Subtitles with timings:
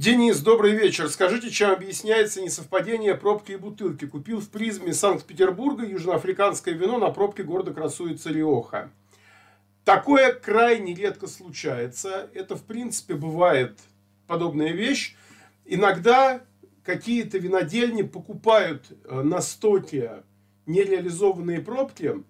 [0.00, 1.10] Денис, добрый вечер.
[1.10, 4.06] Скажите, чем объясняется несовпадение пробки и бутылки?
[4.06, 8.90] Купил в призме Санкт-Петербурга южноафриканское вино, на пробке города красуется Риоха.
[9.84, 12.30] Такое крайне редко случается.
[12.32, 13.78] Это, в принципе, бывает
[14.26, 15.16] подобная вещь.
[15.66, 16.40] Иногда
[16.82, 20.22] какие-то винодельни покупают э, на стоке
[20.64, 22.24] нереализованные пробки.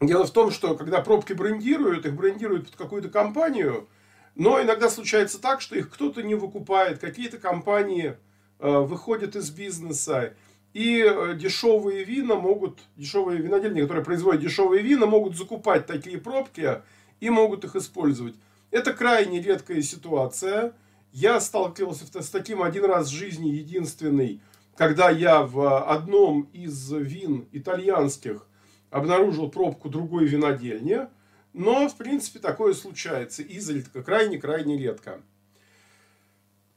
[0.00, 3.88] Дело в том, что когда пробки брендируют, их брендируют под какую-то компанию,
[4.34, 8.16] но иногда случается так, что их кто-то не выкупает, какие-то компании
[8.58, 10.34] э, выходят из бизнеса,
[10.72, 16.82] и э, дешевые вина могут, дешевые винодельни, которые производят дешевые вина, могут закупать такие пробки
[17.20, 18.34] и могут их использовать.
[18.72, 20.74] Это крайне редкая ситуация.
[21.12, 24.40] Я сталкивался с таким один раз в жизни, единственный,
[24.76, 28.48] когда я в одном из вин итальянских
[28.90, 31.06] обнаружил пробку другой винодельни.
[31.54, 35.20] Но, в принципе, такое случается изредка, крайне-крайне редко.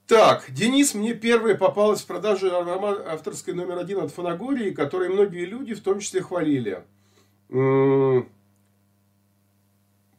[0.05, 5.73] Так, Денис, мне первая попалась в продаже авторской номер один от Фанагории, которой многие люди
[5.73, 6.83] в том числе хвалили.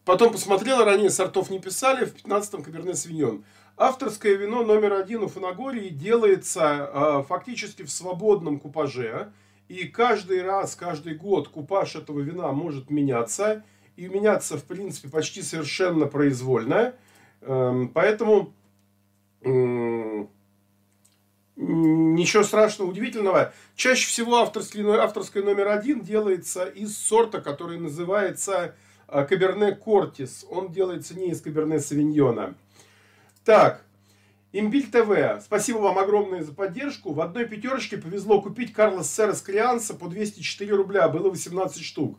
[0.05, 3.45] Потом посмотрела, ранее сортов не писали, в 15-м Каберне Свиньон.
[3.77, 9.33] Авторское вино номер один у Фанагории делается э, фактически в свободном купаже.
[9.69, 13.63] И каждый раз, каждый год купаж этого вина может меняться.
[13.99, 16.95] И меняться, в принципе, почти совершенно произвольно.
[17.41, 18.55] Э, поэтому
[19.43, 20.25] э,
[21.57, 23.53] ничего страшного, удивительного.
[23.75, 28.77] Чаще всего авторский, авторское номер один делается из сорта, который называется
[29.09, 30.47] Каберне Кортис.
[30.49, 32.55] Он делается не из Каберне Савиньона.
[33.45, 33.85] Так,
[34.53, 35.43] Имбиль ТВ.
[35.43, 37.13] Спасибо вам огромное за поддержку.
[37.13, 41.09] В одной пятерочке повезло купить Карлос Серес Крианса по 204 рубля.
[41.09, 42.17] Было 18 штук.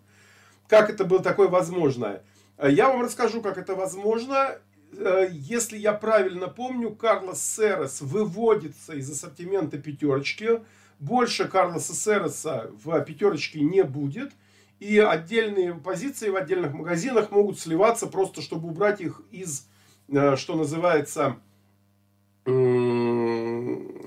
[0.69, 2.21] Как это было такое возможно?
[2.61, 4.59] Я вам расскажу, как это возможно.
[4.95, 10.61] Э, если я правильно помню, Карлос Серес выводится из ассортимента пятерочки.
[10.99, 14.31] Больше Карлоса Сереса в пятерочке не будет
[14.79, 19.67] и отдельные позиции в отдельных магазинах могут сливаться просто, чтобы убрать их из,
[20.07, 21.37] э, что называется,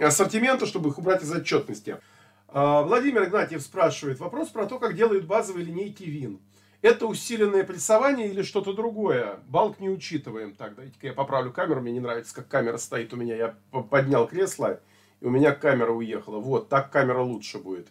[0.00, 1.99] ассортимента, чтобы их убрать из отчетности.
[2.49, 6.41] Владимир Игнатьев спрашивает вопрос про то, как делают базовые линейки вин.
[6.82, 9.38] Это усиленное прессование или что-то другое?
[9.47, 10.53] Балк не учитываем.
[10.53, 11.81] Так, дайте-ка я поправлю камеру.
[11.81, 13.37] Мне не нравится, как камера стоит у меня.
[13.37, 13.54] Я
[13.84, 14.81] поднял кресло,
[15.20, 16.41] и у меня камера уехала.
[16.41, 17.87] Вот, так камера лучше будет.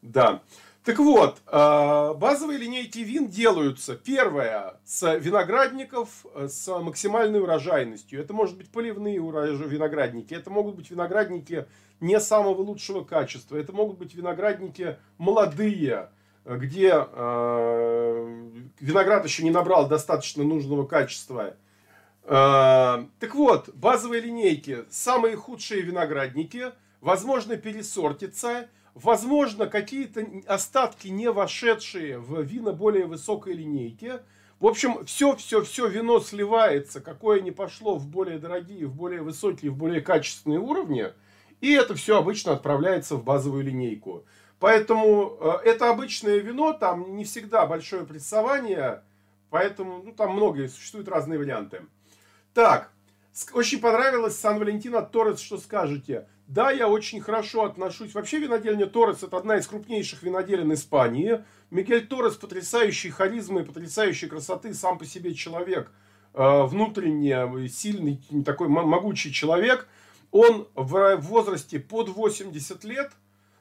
[0.00, 0.42] Да.
[0.84, 8.20] Так вот, а, базовые линейки вин делаются, первое, с виноградников э, с максимальной урожайностью.
[8.20, 11.66] Это может быть поливные виноградники, это могут быть виноградники
[12.00, 16.10] не самого лучшего качества, это могут быть виноградники молодые,
[16.44, 18.50] где э,
[18.80, 21.56] виноград еще не набрал достаточно нужного качества.
[22.24, 32.18] Э, так вот, базовые линейки, самые худшие виноградники, возможно пересортиться– Возможно, какие-то остатки, не вошедшие
[32.18, 34.20] в вина более высокой линейки.
[34.60, 39.76] В общем, все-все-все вино сливается, какое не пошло в более дорогие, в более высокие, в
[39.76, 41.06] более качественные уровни.
[41.60, 44.24] И это все обычно отправляется в базовую линейку.
[44.60, 49.02] Поэтому э, это обычное вино, там не всегда большое прессование,
[49.50, 51.82] поэтому ну, там многие, существуют разные варианты.
[52.54, 52.90] Так,
[53.52, 56.28] очень понравилось Сан-Валентино Торрес, что скажете?
[56.46, 58.14] Да, я очень хорошо отношусь.
[58.14, 61.42] Вообще винодельня Торрес это одна из крупнейших виноделин Испании.
[61.70, 65.90] Мигель Торрес потрясающий харизмы, потрясающей красоты, сам по себе человек,
[66.34, 69.88] э, внутренне сильный, такой могучий человек.
[70.30, 73.12] Он в возрасте под 80 лет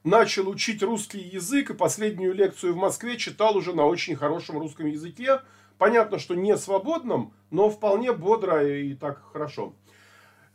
[0.04, 4.86] начал учить русский язык и последнюю лекцию в Москве читал уже на очень хорошем русском
[4.86, 5.42] языке.
[5.78, 9.74] Понятно, что не свободном, но вполне бодро и так хорошо.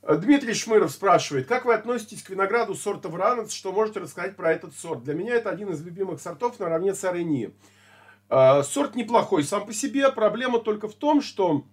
[0.03, 4.75] Дмитрий Шмыров спрашивает, как вы относитесь к винограду сорта Вранец, что можете рассказать про этот
[4.75, 5.03] сорт?
[5.03, 7.53] Для меня это один из любимых сортов наравне с Арени.
[8.29, 11.65] А, сорт неплохой сам по себе, проблема только в том, что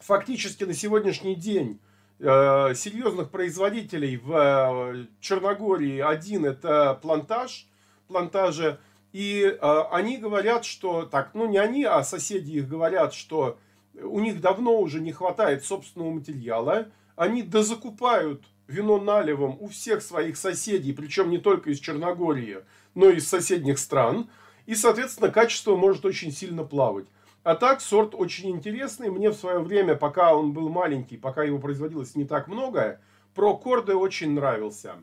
[0.00, 1.80] фактически на сегодняшний день
[2.18, 7.66] серьезных производителей в а, Черногории один это плантаж,
[8.08, 8.78] плантажи,
[9.12, 13.58] и они говорят, что, так, ну не они, а соседи их говорят, что
[14.02, 20.36] у них давно уже не хватает собственного материала, они дозакупают вино наливом у всех своих
[20.36, 22.58] соседей, причем не только из Черногории,
[22.94, 24.28] но и из соседних стран.
[24.66, 27.06] И, соответственно, качество может очень сильно плавать.
[27.46, 29.08] А так, сорт очень интересный.
[29.08, 33.00] Мне в свое время, пока он был маленький, пока его производилось не так много,
[33.36, 34.96] про корды очень нравился.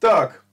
[0.00, 0.44] Так,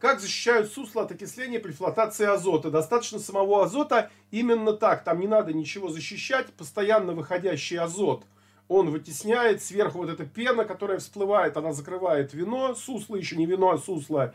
[0.00, 2.72] как защищают сусло от окисления при флотации азота?
[2.72, 5.04] Достаточно самого азота именно так.
[5.04, 6.52] Там не надо ничего защищать.
[6.54, 8.24] Постоянно выходящий азот–
[8.68, 13.70] он вытесняет, сверху вот эта пена, которая всплывает, она закрывает вино, сусло еще не вино,
[13.70, 14.34] а сусло,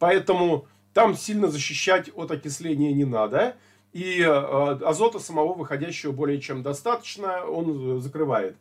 [0.00, 3.56] поэтому там сильно защищать от окисления не надо,
[3.92, 8.56] и э, азота самого выходящего более чем достаточно, он закрывает.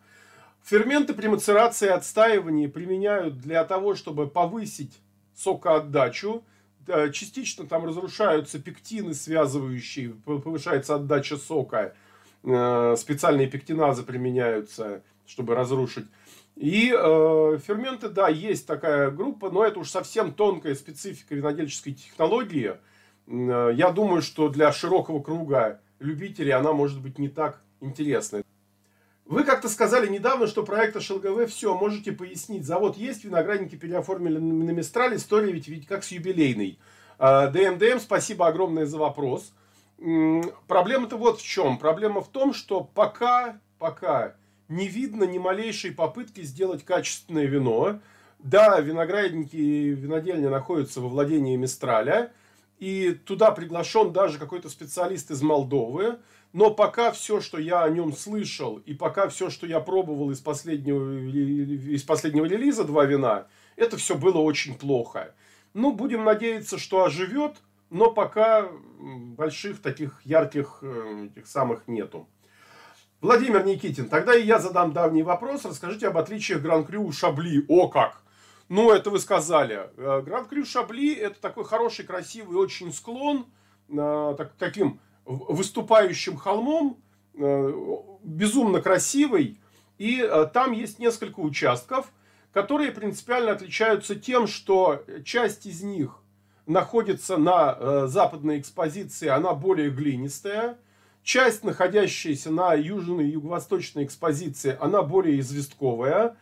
[0.64, 5.00] Ферменты при мацерации и отстаивании применяют для того, чтобы повысить
[5.36, 6.44] сокоотдачу,
[7.12, 11.94] частично там разрушаются пектины, связывающие, повышается отдача сока,
[12.44, 16.06] э, специальные пектиназы применяются, чтобы разрушить.
[16.56, 22.78] И э, ферменты, да, есть такая группа, но это уж совсем тонкая специфика винодельческой технологии.
[23.28, 28.44] Э, я думаю, что для широкого круга любителей она может быть не так интересной.
[29.26, 32.66] Вы как-то сказали недавно, что проект ШЛГВ все, можете пояснить.
[32.66, 36.80] Завод есть, виноградники переоформили на Мистраль, история ведь, ведь как с юбилейной.
[37.20, 39.52] ДМДМ, спасибо огромное за вопрос.
[40.68, 41.78] Проблема-то вот в чем.
[41.78, 44.36] Проблема в том, что пока, пока
[44.70, 48.00] не видно ни малейшей попытки сделать качественное вино.
[48.40, 52.32] Да, виноградники и винодельня находятся во владении Мистраля,
[52.78, 56.20] и туда приглашен даже какой-то специалист из Молдовы.
[56.54, 60.40] Но пока все, что я о нем слышал, и пока все, что я пробовал из
[60.40, 61.30] последнего,
[61.94, 65.36] из последнего релиза, два вина, это все было очень плохо.
[65.74, 67.58] Ну, будем надеяться, что оживет,
[67.90, 68.70] но пока
[69.00, 72.28] больших таких ярких э, этих самых нету.
[73.22, 75.66] Владимир Никитин, тогда и я задам давний вопрос.
[75.66, 77.66] Расскажите об отличиях Гран-Крю Шабли.
[77.68, 78.24] О как!
[78.70, 79.90] Ну, это вы сказали.
[79.98, 83.46] Э, Гран-Крю Шабли это такой хороший, красивый, очень склон,
[83.90, 87.02] э, так, таким выступающим холмом,
[88.24, 89.60] безумно красивый.
[89.98, 92.14] И там есть несколько участков,
[92.54, 96.22] которые принципиально отличаются тем, что часть из них
[96.68, 100.78] находится на э, западной экспозиции, она более глинистая.
[101.24, 106.38] Часть, находящаяся на южной и юго-восточной экспозиции, она более известковая.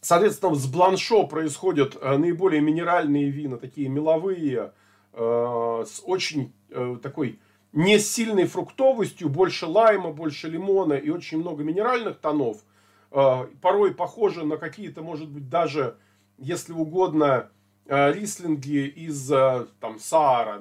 [0.00, 4.72] Соответственно, с бланшо происходят э, наиболее минеральные вина, такие меловые,
[5.12, 6.52] э, с очень
[7.02, 7.40] такой
[7.72, 12.58] не сильной фруктовостью, больше лайма, больше лимона и очень много минеральных тонов.
[13.10, 15.96] Порой похожи на какие-то, может быть, даже,
[16.36, 17.50] если угодно,
[17.90, 20.60] Э, рислинги из э, там, Саара,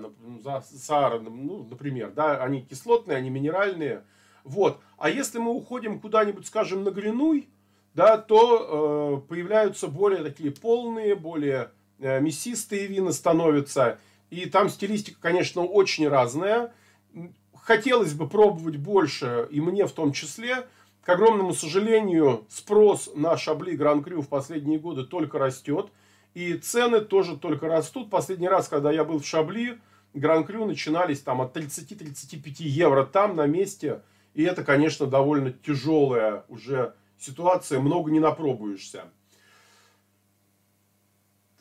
[0.61, 4.03] Саара, ну, например, да, они кислотные, они минеральные.
[4.45, 4.79] Вот.
[4.97, 7.49] А если мы уходим куда-нибудь, скажем, на Гринуй,
[7.97, 13.97] да, то э, появляются более такие полные, более э, мясистые вина становятся.
[14.29, 16.71] И там стилистика, конечно, очень разная.
[17.55, 20.67] Хотелось бы пробовать больше, и мне в том числе.
[21.01, 25.87] К огромному сожалению, спрос на Шабли Гран-Крю в последние годы только растет.
[26.35, 28.11] И цены тоже только растут.
[28.11, 29.79] Последний раз, когда я был в Шабли,
[30.13, 34.03] Гран-Крю начинались там от 30-35 евро там на месте.
[34.35, 37.79] И это, конечно, довольно тяжелая уже ситуация.
[37.79, 39.05] Много не напробуешься.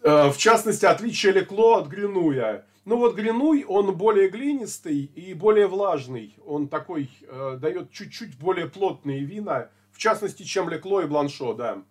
[0.02, 2.64] Э, в частности, отличие Лекло от Гринуя.
[2.84, 6.36] Ну вот Гринуй, он более глинистый и более влажный.
[6.46, 9.70] Он такой, э, дает чуть-чуть более плотные вина.
[9.90, 11.82] В частности, чем Лекло и Бланшо, да.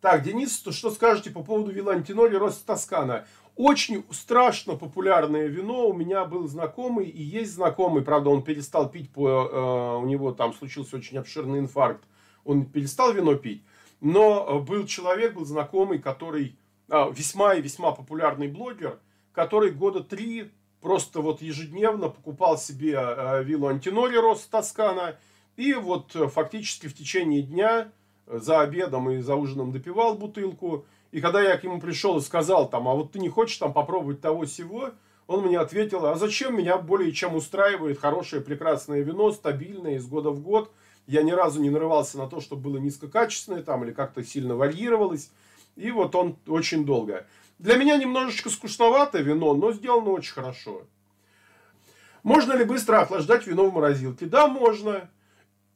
[0.00, 3.26] Так, Денис, что скажете по поводу Вилантиноли Рост Тоскана?
[3.56, 5.88] Очень страшно популярное вино.
[5.88, 10.30] У меня был знакомый и есть знакомый, правда, он перестал пить, по, э, у него
[10.30, 12.04] там случился очень обширный инфаркт.
[12.48, 13.62] Он перестал вино пить.
[14.00, 16.56] Но э, был человек, был знакомый, который
[16.88, 18.98] э, весьма и весьма популярный блогер,
[19.32, 20.50] который года три
[20.80, 25.16] просто вот ежедневно покупал себе э, виллу Антинори Рост Тоскана.
[25.56, 27.92] И вот э, фактически в течение дня
[28.26, 30.86] за обедом и за ужином допивал бутылку.
[31.12, 33.74] И когда я к нему пришел и сказал, там, а вот ты не хочешь там
[33.74, 34.92] попробовать того всего,
[35.26, 40.30] он мне ответил, а зачем меня более чем устраивает хорошее прекрасное вино, стабильное из года
[40.30, 40.72] в год.
[41.08, 45.30] Я ни разу не нарывался на то, чтобы было низкокачественное там или как-то сильно варьировалось.
[45.74, 47.26] И вот он очень долго.
[47.58, 50.82] Для меня немножечко скучновато вино, но сделано очень хорошо.
[52.22, 54.26] Можно ли быстро охлаждать вино в морозилке?
[54.26, 55.08] Да, можно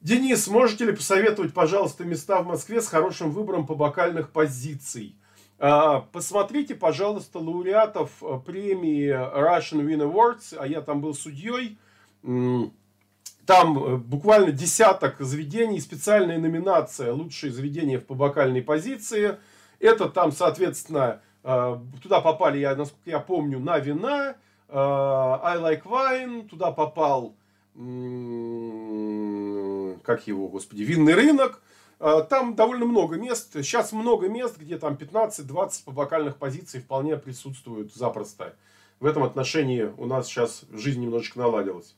[0.03, 5.17] Денис, можете ли посоветовать, пожалуйста, места в Москве с хорошим выбором по бокальных позиций?
[5.65, 11.79] А, посмотрите, пожалуйста, лауреатов э, премии Russian Win Awards, а я там был судьей.
[12.23, 12.73] Там
[13.79, 19.37] э, буквально десяток заведений, специальная номинация «Лучшие заведения в побокальной позиции».
[19.79, 24.35] Это там, соответственно, э, туда попали, я, насколько я помню, на вина,
[24.69, 27.37] I Like Wine, туда попал,
[30.03, 31.63] как его, господи, винный рынок–
[32.29, 33.53] там довольно много мест.
[33.53, 38.57] Сейчас много мест, где там 15-20 по вокальных позиций вполне присутствуют запросто.
[38.99, 41.95] В этом отношении у нас сейчас жизнь немножечко наладилась.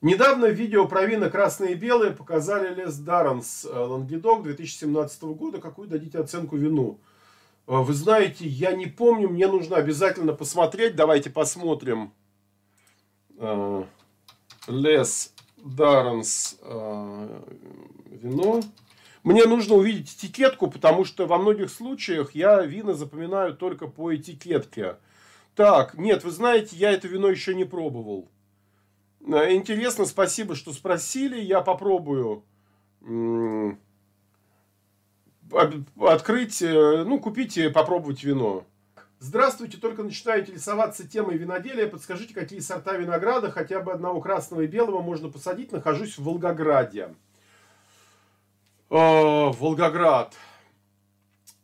[0.00, 5.60] Недавно в видео про вина красные и белые показали Лес Дарренс Лангедок 2017 года.
[5.60, 6.98] Какую дадите оценку вину?
[7.68, 10.96] А, вы знаете, я не помню, мне нужно обязательно посмотреть.
[10.96, 12.12] Давайте посмотрим.
[13.38, 13.86] А,
[14.66, 16.58] Лес Дарренс
[18.10, 18.62] вино.
[19.22, 24.96] Мне нужно увидеть этикетку, потому что во многих случаях я вина запоминаю только по этикетке.
[25.54, 28.28] Так, нет, вы знаете, я это вино еще не пробовал.
[29.20, 31.40] Э, интересно, спасибо, что спросили.
[31.40, 32.44] Я попробую
[36.00, 38.64] открыть, э, ну, купить и попробовать вино.
[39.18, 41.86] Здравствуйте, только начинаю интересоваться темой виноделия.
[41.86, 45.70] Подскажите, какие сорта винограда, хотя бы одного красного и белого, можно посадить?
[45.70, 47.14] Нахожусь в Волгограде.
[48.94, 50.34] Э, Волгоград.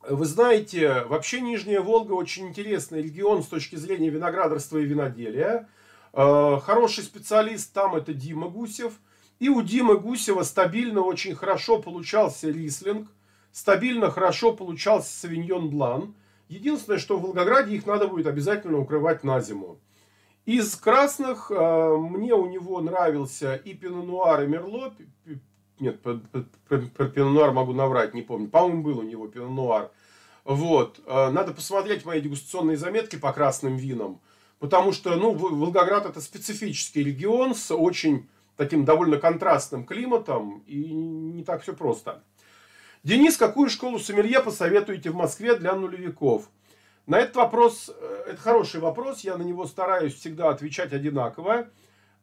[0.09, 5.69] Вы знаете, вообще Нижняя Волга очень интересный регион с точки зрения виноградарства и виноделия.
[6.15, 8.95] Э, хороший специалист там это Дима Гусев.
[9.41, 13.11] И у Димы Гусева стабильно очень хорошо получался рислинг,
[13.53, 16.15] стабильно хорошо получался савиньон блан.
[16.49, 19.79] Единственное, что в Волгограде их надо будет обязательно укрывать на зиму.
[20.47, 24.95] Из красных э, мне у него нравился и пино-нуар, и мерло.
[25.81, 26.21] Нет, про,
[26.69, 28.49] про, про пино-нуар могу наврать, не помню.
[28.49, 29.91] По-моему, был у него пино-нуар.
[30.45, 31.01] Вот.
[31.07, 34.21] Э, надо посмотреть мои дегустационные заметки по красным винам.
[34.59, 40.65] Потому что, ну, Волгоград это специфический регион с очень таким довольно контрастным климатом.
[40.67, 42.23] И не так все просто.
[43.05, 46.49] Денис, какую школу сомелье посоветуете в Москве для нулевиков?
[47.07, 51.69] На этот вопрос, э, это хороший вопрос, я на него стараюсь всегда отвечать одинаково.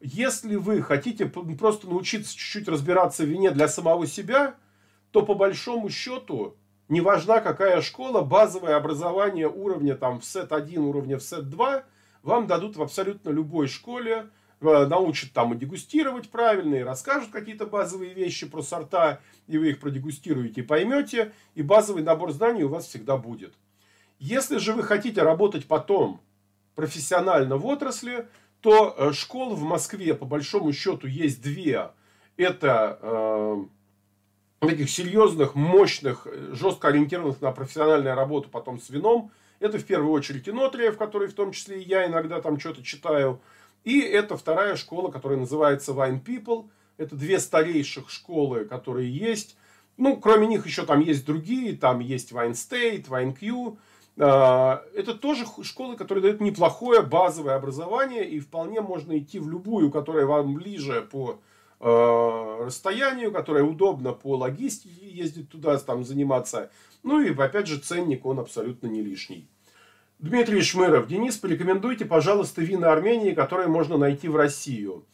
[0.00, 4.54] Если вы хотите просто научиться чуть-чуть разбираться в вине для самого себя,
[5.10, 6.56] то по большому счету,
[6.88, 11.84] не важна какая школа, базовое образование уровня там в сет 1, уровня в сет 2,
[12.22, 14.28] вам дадут в абсолютно любой школе,
[14.60, 19.70] э, научат там и дегустировать правильно, и расскажут какие-то базовые вещи про сорта, и вы
[19.70, 23.54] их продегустируете и поймете, и базовый набор знаний у вас всегда будет.
[24.18, 26.20] Если же вы хотите работать потом
[26.74, 28.28] профессионально в отрасли,
[28.66, 31.92] то э, школ в Москве, по большому счету, есть две.
[32.36, 33.64] Это э,
[34.58, 39.30] таких серьезных, мощных, жестко ориентированных на профессиональную работу потом с вином.
[39.60, 42.82] Это в первую очередь Инотрия, в которой в том числе и я иногда там что-то
[42.82, 43.40] читаю.
[43.84, 46.68] И это вторая школа, которая называется Wine People.
[46.96, 49.56] Это две старейших школы, которые есть.
[49.96, 51.76] Ну, кроме них еще там есть другие.
[51.76, 53.78] Там есть Wine State, Wine Q.
[54.18, 59.90] А, это тоже школы, которые дают неплохое базовое образование, и вполне можно идти в любую,
[59.90, 61.38] которая вам ближе по
[61.80, 66.70] э, расстоянию, которая удобна по логистике, ездить туда, там заниматься.
[67.02, 69.48] Ну и опять же ценник, он абсолютно не лишний.
[70.18, 71.08] Дмитрий Шмыров.
[71.08, 75.04] Денис, порекомендуйте, пожалуйста, вина Армении, которые можно найти в Россию.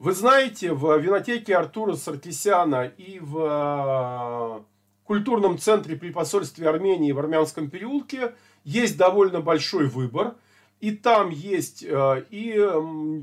[0.00, 4.64] Вы знаете, в винотеке Артура Саркисяна и в
[5.04, 8.34] культурном центре при посольстве Армении в Армянском переулке–
[8.68, 10.34] есть довольно большой выбор.
[10.80, 12.54] И там есть э, и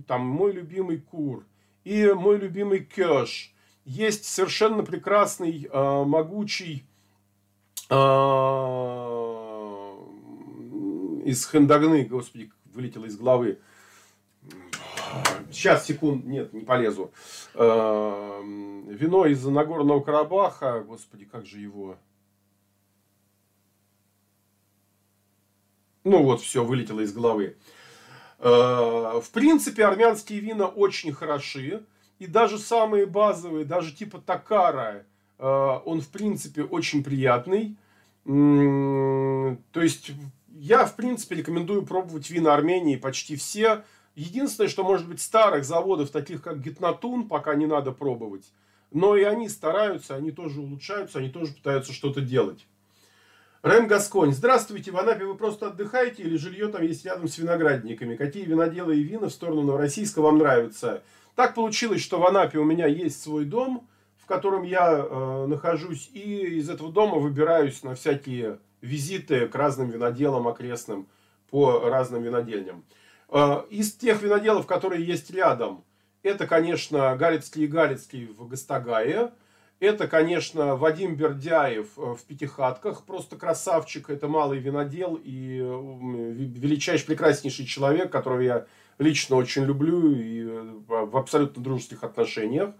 [0.07, 1.45] там мой любимый кур,
[1.83, 3.53] и мой любимый кэш.
[3.85, 6.83] Есть совершенно прекрасный, э, могучий
[7.89, 7.95] э,
[11.25, 13.59] из Хендагны, господи, вылетело из головы.
[15.51, 17.11] Сейчас, секунд, нет, не полезу.
[17.53, 21.97] Вино из Нагорного Карабаха, господи, как же его...
[26.05, 27.57] Ну вот, все вылетело из головы.
[28.39, 31.83] Э, в принципе, армянские вина очень хороши.
[32.19, 35.05] И даже самые базовые, даже типа Такара,
[35.39, 37.75] э, он в принципе очень приятный.
[38.23, 40.11] То есть,
[40.49, 43.83] я в принципе рекомендую пробовать вина Армении почти все.
[44.15, 48.51] Единственное, что может быть старых заводов, таких как Гетнатун, пока не надо пробовать.
[48.91, 52.65] Но и они стараются, они тоже улучшаются, они тоже пытаются что-то делать.
[53.65, 54.31] Рэм Гасконь.
[54.31, 58.15] Здравствуйте, в Анапе вы просто отдыхаете или жилье там есть рядом с виноградниками?
[58.15, 61.01] Какие виноделы и вина в сторону Новороссийска вам нравятся?
[61.33, 63.87] Так получилось, что в Анапе у меня есть свой дом,
[64.21, 69.89] в котором я э, нахожусь, и из этого дома выбираюсь на всякие визиты к разным
[69.89, 71.07] виноделам окрестным
[71.49, 72.85] по разным винодельням.
[73.29, 75.83] А, из тех виноделов, которые есть рядом,
[76.21, 79.31] это, конечно, Галицкий и Галицкий в Гастагае.
[79.85, 84.09] Это, конечно, Вадим Бердяев в Пятихатках, просто красавчик.
[84.09, 88.65] Это малый винодел и величайший, прекраснейший человек, которого я
[88.97, 92.71] лично очень люблю и э, в абсолютно дружеских отношениях.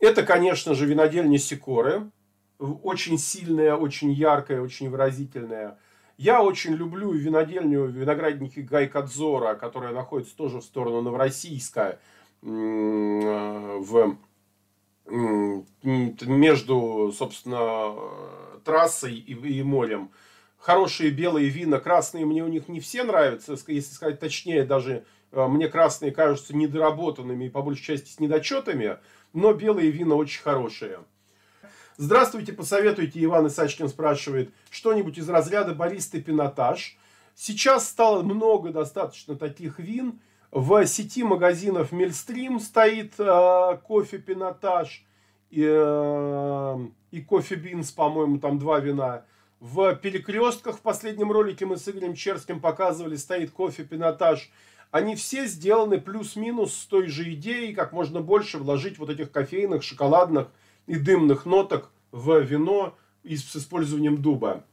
[0.00, 2.10] Это, конечно же, винодельня Сикоры.
[2.58, 5.78] Очень сильная, очень яркая, очень выразительная.
[6.16, 11.98] Я очень люблю винодельню виноградники Гайкадзора, которая находится тоже в сторону Новороссийска,
[12.40, 14.16] в,
[15.10, 17.94] между, собственно,
[18.64, 20.10] трассой и, и морем.
[20.58, 25.46] Хорошие белые вина, красные мне у них не все нравятся, если сказать точнее, даже э,
[25.46, 28.98] мне красные кажутся недоработанными и по большей части с недочетами–
[29.32, 31.00] но белые вина очень хорошие.
[31.96, 36.96] Здравствуйте, посоветуйте, Иван Исачкин спрашивает, что-нибудь из разряда баристы пинотаж.
[37.34, 40.20] Сейчас стало много достаточно таких вин.
[40.50, 45.04] В сети магазинов Мельстрим стоит э, кофе пинотаж
[45.50, 46.78] и, э,
[47.10, 49.24] и кофе бинс, по-моему, там два вина.
[49.60, 54.50] В перекрестках в последнем ролике мы с Игорем Черским показывали, стоит кофе пинотаж
[54.90, 59.82] они все сделаны плюс-минус с той же идеей, как можно больше вложить вот этих кофейных,
[59.82, 60.48] шоколадных
[60.86, 64.64] и дымных ноток в вино с использованием дуба.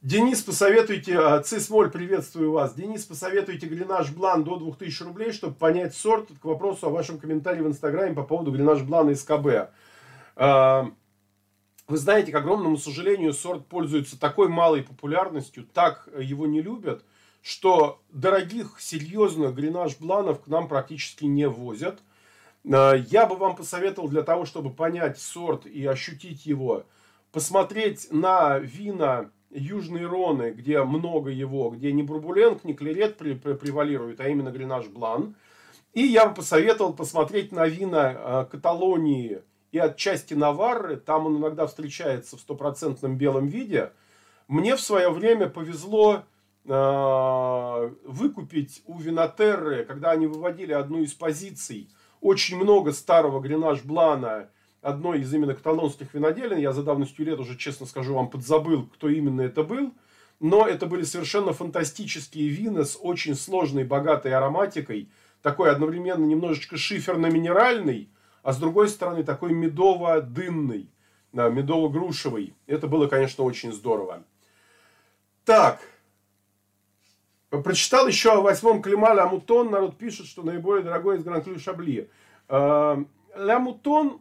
[0.00, 2.74] Денис, посоветуйте, а, Цисмоль, приветствую вас.
[2.74, 6.28] Денис, посоветуйте Глинаж Блан до 2000 рублей, чтобы понять сорт.
[6.40, 9.70] К вопросу о вашем комментарии в Инстаграме по поводу Глинаж Блана из КБ.
[10.36, 10.90] А,
[11.86, 17.04] вы знаете, к огромному сожалению, сорт пользуется такой малой популярностью, так его не любят–
[17.42, 22.00] что дорогих, серьезных гренаж-бланов к нам практически не возят.
[22.64, 26.84] Э, я бы вам посоветовал для того, чтобы понять сорт и ощутить его,
[27.32, 34.28] посмотреть на вина Южной Роны, где много его, где не бурбуленг, не клерет превалирует, а
[34.28, 35.34] именно гренаж блан.
[35.94, 40.96] И я бы посоветовал посмотреть на вина э, Каталонии и отчасти Наварры.
[40.96, 43.92] Там он иногда встречается в стопроцентном белом виде.
[44.48, 46.24] Мне в свое время повезло
[46.70, 51.88] Э, выкупить у Винотерры, когда они выводили одну из позиций,
[52.20, 54.50] очень много старого Гренаж Блана,
[54.82, 56.58] одной из именно каталонских виноделин.
[56.58, 59.94] Я за давностью лет уже, честно скажу, вам подзабыл, кто именно это был.
[60.40, 65.08] Но это были совершенно фантастические вина с очень сложной, богатой ароматикой.
[65.42, 68.08] Такой одновременно немножечко шиферно-минеральный,
[68.42, 70.88] а с другой стороны такой медово-дынный,
[71.32, 72.54] медово-грушевый.
[72.66, 74.24] Это было, конечно, очень здорово.
[75.44, 75.80] Так,
[77.50, 79.70] Прочитал еще о восьмом Клима Ля Мутон.
[79.70, 82.10] Народ пишет, что наиболее дорогой из Гран-Клю Шабли.
[82.48, 83.04] Э,
[83.36, 84.20] Ля Мутон,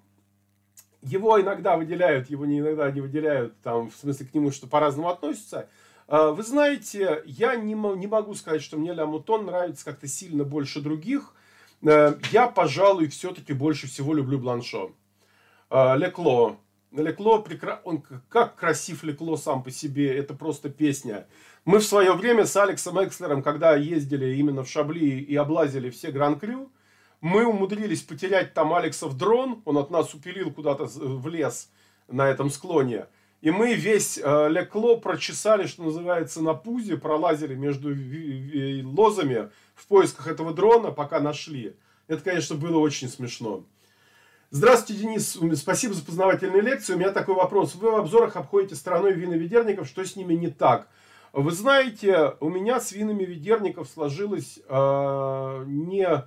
[1.08, 5.10] его иногда выделяют, его не иногда не выделяют, там, в смысле к нему, что по-разному
[5.10, 5.68] относятся.
[6.08, 10.44] Э, вы знаете, я не, не могу сказать, что мне Ля Мутон нравится как-то сильно
[10.44, 11.34] больше других.
[11.82, 14.92] Э, я, пожалуй, все-таки больше всего люблю Бланшо.
[15.70, 16.58] Лекло.
[16.92, 17.46] Лекло,
[17.84, 21.28] он как красив Лекло сам по себе, это просто песня.
[21.66, 26.12] Мы в свое время с Алексом Экслером, когда ездили именно в Шабли и облазили все
[26.12, 26.72] Гран-Крю,
[27.22, 31.70] мы умудрились потерять там Алексов дрон, он от нас упилил куда-то в лес
[32.08, 33.08] на этом склоне.
[33.42, 37.90] И мы весь э, Лекло прочесали, что называется, на пузе, пролазили между
[38.90, 41.76] лозами в поисках этого дрона, пока нашли.
[42.08, 43.64] Это, конечно, было очень смешно.
[44.50, 45.38] Здравствуйте, Денис.
[45.60, 46.96] Спасибо за познавательную лекцию.
[46.96, 47.76] У меня такой вопрос.
[47.76, 49.88] Вы в обзорах обходите стороной виноведерников.
[49.88, 50.88] Что с ними не так?
[51.34, 56.24] Вы знаете, у меня с винами ведерников сложилась э, не э,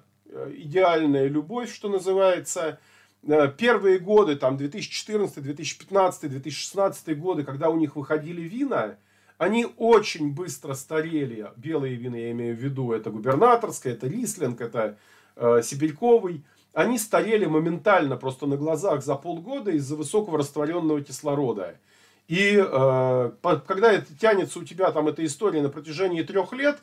[0.55, 2.79] идеальная любовь, что называется.
[3.23, 8.97] Э, первые годы, там 2014, 2015, 2016 годы, когда у них выходили вина,
[9.38, 11.51] они очень быстро старели.
[11.57, 14.97] Белые вина я имею в виду, это губернаторская, это рислинг, это
[15.37, 16.45] э, сибирьковый.
[16.73, 21.77] Они старели моментально, просто на глазах за полгода из-за высокого растворенного кислорода.
[22.29, 23.31] И э,
[23.66, 26.79] когда это тянется у тебя, там, эта история на протяжении трех лет,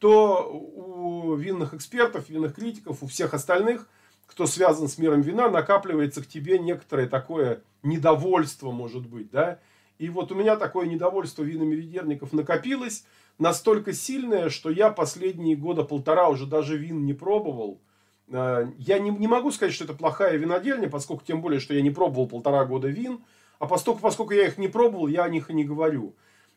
[0.00, 3.86] то у винных экспертов, винных критиков, у всех остальных,
[4.26, 9.60] кто связан с миром вина, накапливается к тебе некоторое такое недовольство, может быть, да.
[9.98, 13.04] И вот у меня такое недовольство винами ведерников накопилось,
[13.38, 17.82] настолько сильное, что я последние года полтора уже даже вин не пробовал.
[18.28, 21.82] Э, я не, не могу сказать, что это плохая винодельня, поскольку тем более, что я
[21.82, 23.22] не пробовал полтора года вин.
[23.58, 26.14] А поскольку, поскольку я их не пробовал, я о них и не говорю.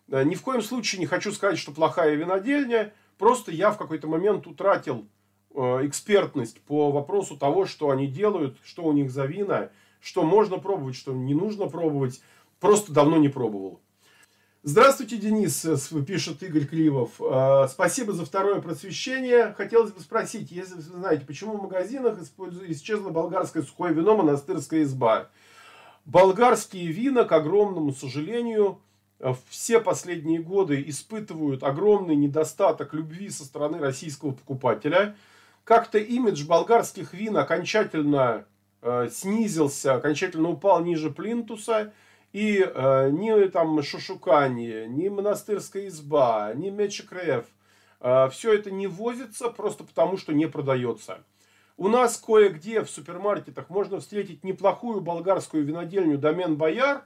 [0.10, 2.94] Э, ни в коем случае не хочу сказать, что плохая винодельня.
[3.18, 5.06] Просто я в какой-то момент утратил
[5.54, 10.58] э, экспертность по вопросу того, что они делают, что у них за вина, что можно
[10.58, 12.22] пробовать, что не нужно пробовать.
[12.60, 13.80] Просто давно не пробовал.
[14.66, 15.66] Здравствуйте, Денис,
[16.08, 17.20] пишет Игорь Кривов.
[17.20, 19.54] А, спасибо за второе просвещение.
[19.58, 22.18] Хотелось бы спросить, если вы знаете, почему в магазинах
[22.70, 25.30] исчезло болгарское сухое вино «Монастырская изба»?
[26.06, 28.80] Болгарские вина, к огромному сожалению,
[29.50, 35.16] все последние годы испытывают огромный недостаток любви со стороны российского покупателя.
[35.64, 38.46] Как-то имидж болгарских вин окончательно
[38.82, 41.94] э, снизился, окончательно упал ниже плинтуса–
[42.34, 47.46] и э, ни там Шушукани, ни монастырская изба, ни Мечекрев,
[48.02, 51.24] э, все это не возится просто потому, что не продается.
[51.78, 57.06] У нас кое-где в супермаркетах можно встретить неплохую болгарскую винодельню Домен Бояр,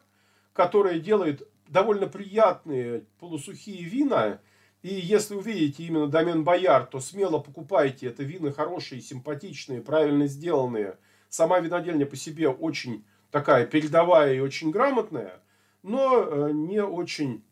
[0.53, 4.39] которая делает довольно приятные полусухие вина.
[4.83, 8.07] И если увидите именно Домен Бояр, то смело покупайте.
[8.07, 10.97] Это вина хорошие, симпатичные, правильно сделанные.
[11.29, 15.41] Сама винодельня по себе очень такая передовая и очень грамотная,
[15.83, 17.43] но э, не очень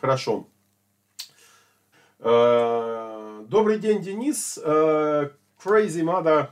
[0.00, 0.48] хорошо.
[2.20, 4.58] Э, добрый день, Денис.
[4.62, 5.30] Э,
[5.62, 6.48] crazy Mother.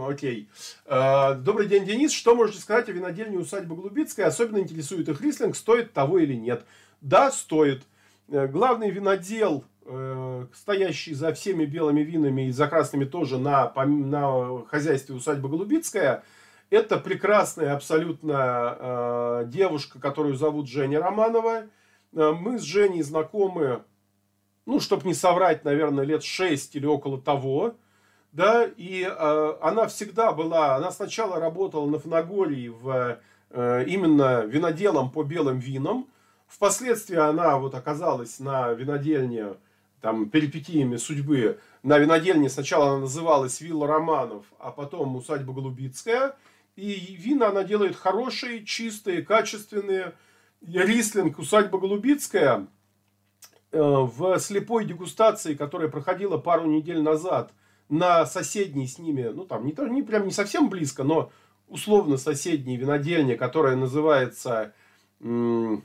[0.00, 0.48] Окей.
[0.86, 2.12] Добрый день, Денис.
[2.12, 4.24] Что можете сказать о винодельне усадьбы Голубицкой?
[4.24, 6.64] Особенно интересует их рислинг, стоит того или нет.
[7.00, 7.82] Да, стоит.
[8.28, 9.64] Главный винодел,
[10.54, 16.22] стоящий за всеми белыми винами и за красными тоже на, на хозяйстве усадьбы Голубицкая–
[16.70, 21.66] это прекрасная абсолютно э, девушка, которую зовут Женя Романова.
[22.12, 23.84] Э, мы с Женей знакомы,
[24.64, 27.76] ну, чтобы не соврать, наверное, лет 6 или около того.
[28.36, 33.18] Да, и э, она всегда была, она сначала работала на Фанагории в,
[33.50, 36.06] э, именно виноделом по белым винам.
[36.46, 39.54] Впоследствии она вот оказалась на винодельне,
[40.02, 41.58] там, перипетиями судьбы.
[41.82, 46.36] На винодельне сначала она называлась Вилла Романов, а потом Усадьба Голубицкая–
[46.76, 50.12] и вина она делает хорошие, чистые, качественные.
[50.62, 52.66] Рислинг «Усадьба Голубицкая»
[53.72, 57.52] э, в слепой дегустации, которая проходила пару недель назад
[57.88, 61.30] на соседней с ними, ну там не, не прям не совсем близко, но
[61.68, 64.72] условно соседней винодельне, которая называется
[65.20, 65.84] м-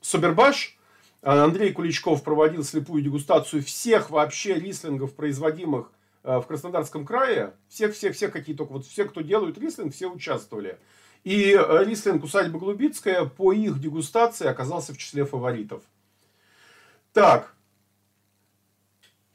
[0.00, 0.76] Собербаш.
[1.20, 5.90] Андрей Куличков проводил слепую дегустацию всех вообще рислингов, производимых
[6.28, 7.54] Э, в Краснодарском крае.
[7.68, 10.78] Всех-всех-всех, какие только вот все, кто делают рислинг, все участвовали.
[11.24, 15.82] И э, рислинг усадьба Голубицкая по их дегустации оказался в числе фаворитов.
[17.12, 17.54] Так.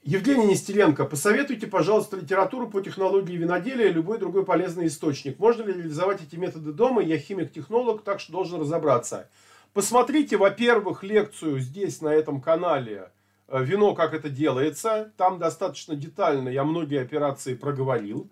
[0.04, 5.39] Евгений Нестеренко, посоветуйте, пожалуйста, литературу по технологии виноделия и любой другой полезный источник.
[5.39, 7.02] Можно ли реализовать эти методы дома?
[7.02, 9.30] Я химик-технолог, так что должен разобраться.
[9.74, 13.12] Посмотрите, во-первых, лекцию здесь, на этом канале–
[13.48, 15.12] Э, вино, как это делается.
[15.18, 18.32] Там достаточно детально я многие операции проговорил.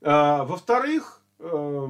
[0.00, 1.88] Э, во-вторых, э,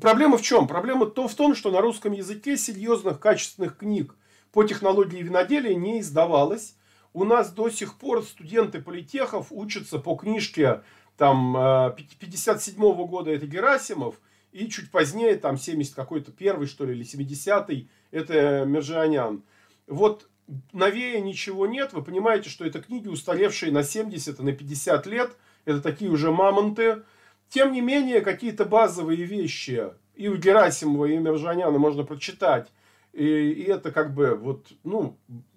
[0.00, 0.66] проблема в чем?
[0.66, 4.14] Проблема то в том, что на русском языке серьезных качественных книг
[4.52, 6.75] по технологии виноделия не издавалось.
[7.16, 10.82] У нас до сих пор студенты политехов учатся по книжке
[11.16, 11.54] там
[11.96, 14.20] 57 -го года это Герасимов,
[14.52, 19.44] и чуть позднее, там 70 какой-то первый, что ли, или 70-й, это Мержианян.
[19.86, 20.28] Вот
[20.74, 21.94] новее ничего нет.
[21.94, 25.38] Вы понимаете, что это книги, устаревшие на 70 и на 50 лет.
[25.64, 27.02] Это такие уже мамонты.
[27.48, 32.68] Тем не менее, какие-то базовые вещи и у Герасимова, и у Мержаняна можно прочитать.
[33.14, 35.16] И, и это как бы вот, ну,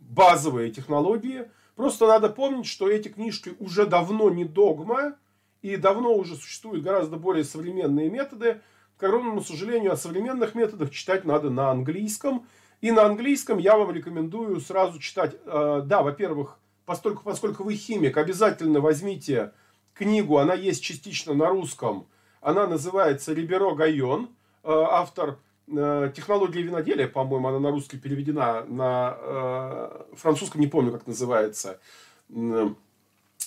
[0.10, 1.50] базовые технологии.
[1.76, 5.16] Просто надо помнить, что эти книжки уже давно не догма,
[5.62, 8.60] и давно уже существуют гораздо более современные методы.
[8.98, 12.46] К огромному сожалению, о современных методах читать надо на английском.
[12.82, 15.36] И на английском я вам рекомендую сразу читать.
[15.46, 19.54] Э, да, во-первых, поскольку, поскольку вы химик, обязательно возьмите
[19.94, 22.08] книгу, она есть частично на русском.
[22.42, 24.30] Она называется Риберо Гайон,
[24.64, 25.40] э, автор
[25.72, 31.80] э, технологии виноделия, по-моему, она на русский переведена, на французском не помню, как называется.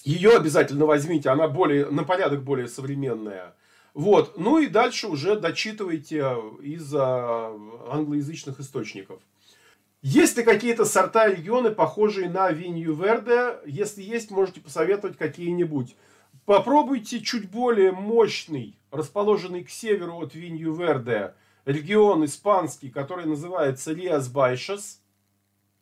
[0.05, 3.55] Ее обязательно возьмите, она более, на порядок более современная.
[3.95, 4.39] Вот.
[4.39, 9.21] Ну и дальше уже дочитывайте из англоязычных источников.
[10.01, 13.59] Есть ли какие-то сорта и регионы, похожие на Винью Верде?
[13.65, 15.95] Если есть, можете посоветовать какие-нибудь.
[16.45, 24.29] Попробуйте чуть более мощный, расположенный к северу от Винью Верде, регион испанский, который называется Риас
[24.29, 25.01] Байшес.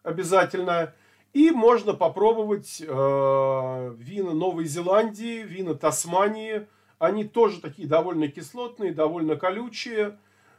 [0.03, 0.95] Обязательно.
[1.33, 6.67] И можно попробовать э, вина Новой Зеландии, вина Тасмании–
[7.01, 10.19] они тоже такие довольно кислотные, довольно колючие.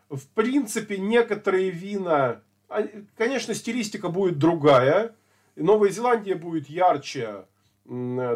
[0.09, 2.41] В принципе, некоторые вина,
[3.15, 5.15] конечно, стилистика будет другая.
[5.55, 7.45] Новая Зеландия будет ярче.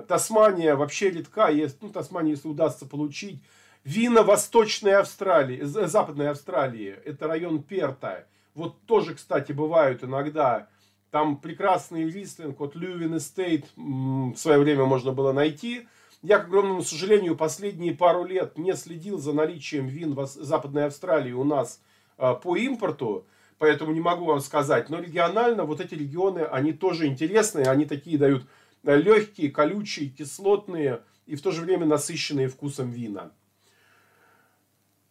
[0.08, 1.50] Тасмания вообще редка.
[1.50, 3.42] Есть, ну, Тасмания, если удастся получить.
[3.86, 8.26] Вина Восточной Австралии, Западной Австралии, это район Перта.
[8.56, 10.70] Вот тоже, кстати, бывают иногда.
[11.12, 15.88] Там прекрасный рислинг от Лювин Эстейт в свое время можно было найти.
[16.24, 21.34] Я, к огромному сожалению, последние пару лет не следил за наличием вин в Западной Австралии
[21.34, 21.80] у нас
[22.18, 23.28] а, по импорту,
[23.60, 24.90] поэтому не могу вам сказать.
[24.90, 28.48] Но регионально вот эти регионы, они тоже интересные, они такие дают
[28.84, 33.32] а, легкие, колючие, кислотные и в то же время насыщенные вкусом вина.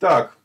[0.05, 0.37] Так,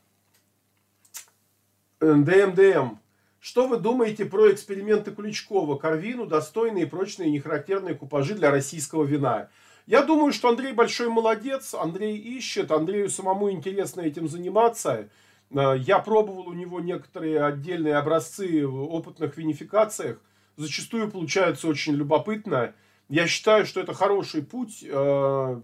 [2.00, 2.96] ДМДМ.
[3.40, 5.76] Что вы думаете про эксперименты Ключкова?
[5.76, 9.50] Корвину достойные, прочные, нехарактерные купажи для российского вина.
[9.84, 15.10] Я думаю, что Андрей большой молодец, Андрей ищет, Андрею самому интересно этим заниматься.
[15.50, 20.22] Э, я пробовал у него некоторые отдельные образцы в опытных винификациях.
[20.56, 22.72] Зачастую получается очень любопытно.
[23.10, 25.60] Я считаю, что это хороший путь э,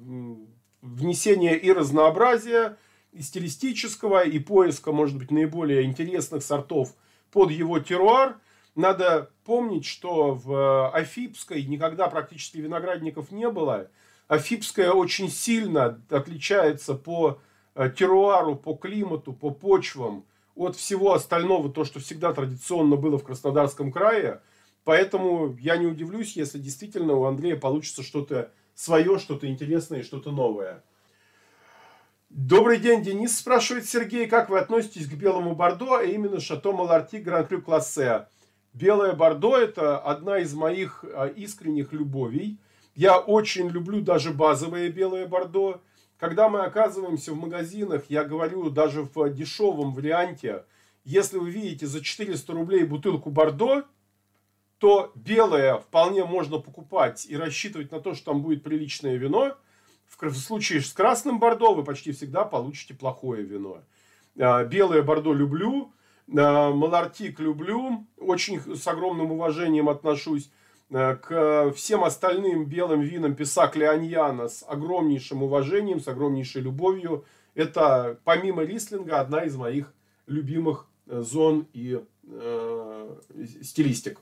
[0.83, 2.77] внесения и разнообразия,
[3.17, 6.95] и стилистического, и поиска, может быть, наиболее интересных сортов
[7.33, 8.39] под его теруар.
[8.75, 13.89] Надо помнить, что в Афипской никогда практически виноградников не было.
[14.29, 17.39] Афипская очень сильно отличается по
[17.75, 23.25] э, теруару, по климату, по почвам от всего остального, то, что всегда традиционно было в
[23.25, 24.43] Краснодарском крае.
[24.85, 30.83] Поэтому я не удивлюсь, если действительно у Андрея получится что-то свое, что-то интересное, что-то новое.
[32.29, 37.19] Добрый день, Денис спрашивает Сергей, как вы относитесь к белому бордо, а именно Шато Маларти
[37.19, 38.29] Гран-Крю Классе?
[38.73, 42.59] Белое бордо– это одна из моих э, искренних любовей–
[42.97, 45.83] я очень люблю даже базовое белое бордо.
[46.19, 50.65] Когда мы оказываемся в магазинах, я говорю даже в дешевом варианте,
[51.05, 53.85] если вы видите за 400 рублей бутылку бордо,
[54.79, 59.59] то белое вполне можно покупать и рассчитывать на то, что там будет приличное вино.
[60.09, 63.83] В случае с красным бордо вы почти всегда получите плохое вино.
[64.39, 65.93] А, белое бордо люблю,
[66.35, 70.51] а, малартик люблю, очень с огромным уважением отношусь.
[70.91, 77.25] Э, к всем остальным белым винам Писак Леоньяна с огромнейшим уважением, с огромнейшей любовью.
[77.55, 79.93] Это, помимо рислинга, одна из моих
[80.27, 83.17] любимых э, зон и э,
[83.63, 84.21] стилистик.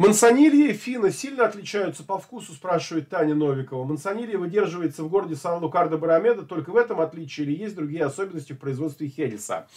[0.00, 3.84] Мансонилье и фина сильно отличаются по вкусу, спрашивает Таня Новикова.
[3.84, 9.08] Мансонилье выдерживается в городе Сан-Лукардо-Барамеда, только в этом отличие или есть другие особенности в производстве
[9.08, 9.68] хереса?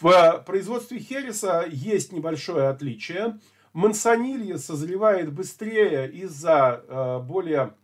[0.00, 3.38] В производстве хереса есть небольшое отличие–
[3.72, 7.74] Мансонилье созревает быстрее из-за э, более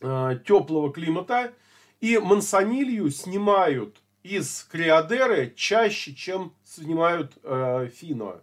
[0.00, 1.52] э, теплого климата.
[2.00, 8.40] И мансонилью снимают из криодеры чаще, чем снимают э, фино.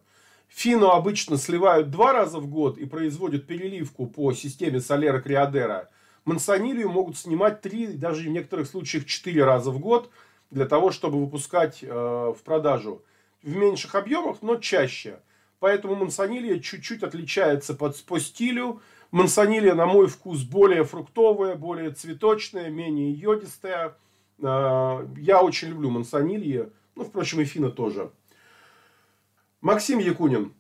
[0.50, 5.90] Фино обычно сливают два раза в год и производят переливку по системе солера криодера.
[6.26, 10.10] Мансонилью могут снимать три, даже в некоторых случаях четыре раза в год
[10.52, 13.04] для того, чтобы выпускать э, в продажу
[13.42, 15.20] в меньших объемах, но чаще.
[15.60, 18.82] Поэтому мансонилья чуть-чуть отличается по, по стилю.
[19.12, 23.98] Мансонилья, на мой вкус, более фруктовая, более цветочная, менее йодистая.
[24.42, 26.72] А, я очень люблю мансонилье.
[26.96, 28.12] Ну, впрочем, и фина тоже.
[29.62, 30.54] Максим Якунин.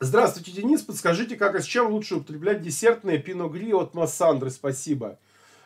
[0.00, 0.82] Здравствуйте, Денис.
[0.82, 4.50] Подскажите, как и с чем лучше употреблять десертные пиногри от Массандры?
[4.50, 5.18] Спасибо.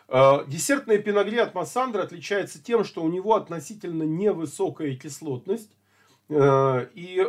[0.08, 5.70] А, десертные пиногри от Массандры отличается тем, что у него относительно невысокая кислотность
[6.28, 7.24] Э, и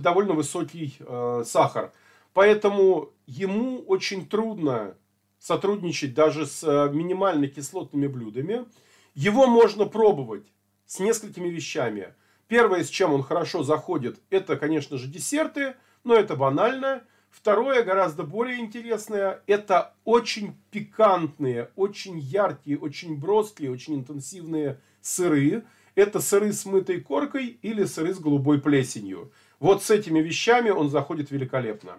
[0.00, 1.92] довольно высокий э, сахар.
[2.34, 4.94] Поэтому ему очень трудно
[5.40, 8.66] сотрудничать даже с э, минимально кислотными блюдами.
[9.14, 10.46] Его можно пробовать
[10.86, 12.14] с несколькими вещами.
[12.48, 17.02] Первое, с чем он хорошо заходит, это, конечно же, десерты, но это банально.
[17.30, 25.64] Второе, гораздо более интересное, это очень пикантные, очень яркие, очень броские, очень интенсивные сыры
[25.98, 29.32] это сыры с мытой коркой или сыры с голубой плесенью.
[29.58, 31.98] Вот с этими вещами он заходит великолепно.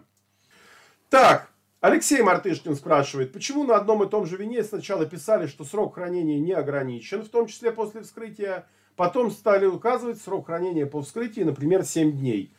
[1.09, 5.95] Так, Алексей Мартышкин спрашивает, почему на одном и том же вине сначала писали, что срок
[5.95, 8.67] хранения не ограничен, в том числе после вскрытия,
[8.99, 12.53] потом стали указывать срок хранения по вскрытии, например, 7 дней.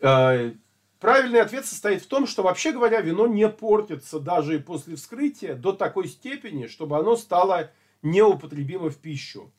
[0.00, 0.52] Э,
[0.98, 5.54] правильный ответ состоит в том, что, вообще говоря, вино не портится даже и после вскрытия
[5.56, 9.52] до такой степени, чтобы оно стало неупотребимо в пищу.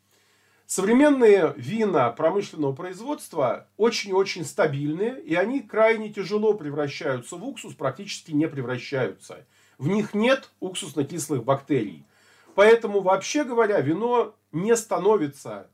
[0.65, 8.47] Современные вина промышленного производства очень-очень стабильные, и они крайне тяжело превращаются в уксус, практически не
[8.47, 9.45] превращаются.
[9.77, 12.07] В них нет уксусно-кислых бактерий.
[12.55, 15.69] Поэтому, вообще говоря, вино не становится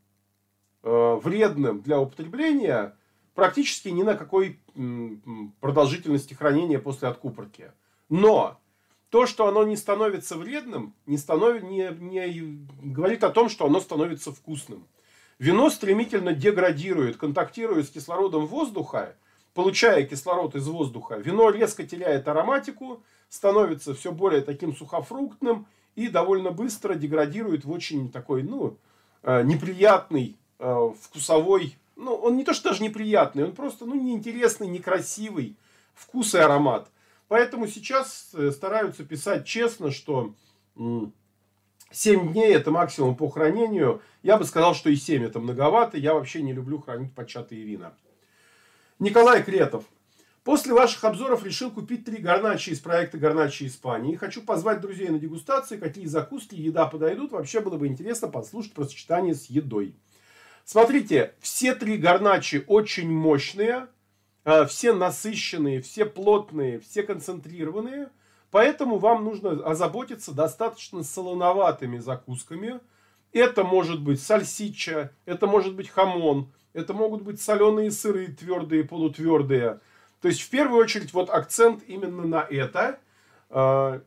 [0.83, 2.95] э, вредным для употребления
[3.33, 4.59] практически ни на какой
[5.61, 7.71] продолжительности хранения после откупорки.
[8.09, 8.59] Но
[9.09, 11.61] то, что оно не становится вредным, не, станов...
[11.61, 14.87] не, не говорит о том, что оно становится вкусным.
[15.39, 19.15] Вино стремительно деградирует, контактирует с кислородом воздуха,
[19.53, 21.15] получая кислород из воздуха.
[21.17, 28.11] Вино резко теряет ароматику, становится все более таким сухофруктным и довольно быстро деградирует в очень
[28.11, 28.77] такой, ну,
[29.23, 34.67] э, неприятный э, вкусовой, ну, он не то что даже неприятный, он просто, ну, неинтересный,
[34.67, 35.55] некрасивый
[35.95, 36.87] вкус и аромат.
[37.27, 40.35] Поэтому сейчас э, стараются писать честно, что
[40.75, 44.03] 7 дней это максимум по хранению.
[44.21, 45.97] Я бы сказал, что и 7 это многовато.
[45.97, 47.95] Я вообще не люблю хранить початые вина.
[48.99, 49.83] Николай Кретов.
[50.47, 54.15] После ваших обзоров решил купить три горначи из проекта Горначи Испании.
[54.15, 57.33] Хочу позвать друзей на дегустации, какие закуски, еда подойдут.
[57.33, 59.93] Вообще было бы интересно послушать про сочетание с едой.
[60.63, 63.87] Смотрите, все три горначи очень мощные,
[64.45, 68.09] э, все насыщенные, все плотные, все концентрированные–
[68.49, 72.79] Поэтому вам нужно озаботиться достаточно солоноватыми закусками.
[73.33, 79.81] Это может быть сальсича, это может быть хамон, это могут быть соленые сыры, твердые, полутвердые.
[80.21, 82.99] То есть, в первую очередь, вот акцент именно на это,
[83.49, 84.01] а,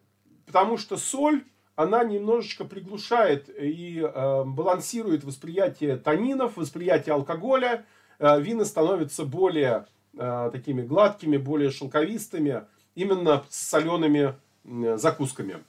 [0.46, 1.44] потому что соль,
[1.76, 7.86] она немножечко приглушает и а, балансирует восприятие танинов, восприятие алкоголя.
[8.18, 12.64] А, вина становятся более такими гладкими, более шелковистыми
[12.96, 14.34] именно с солеными
[14.96, 15.62] закусками.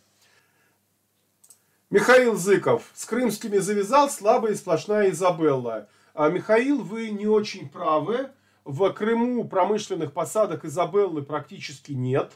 [1.91, 2.89] Михаил Зыков.
[2.95, 5.89] С крымскими завязал, слабая и сплошная Изабелла.
[6.13, 8.31] А, Михаил, вы не очень правы.
[8.63, 12.33] В Крыму промышленных посадок Изабеллы практически нет.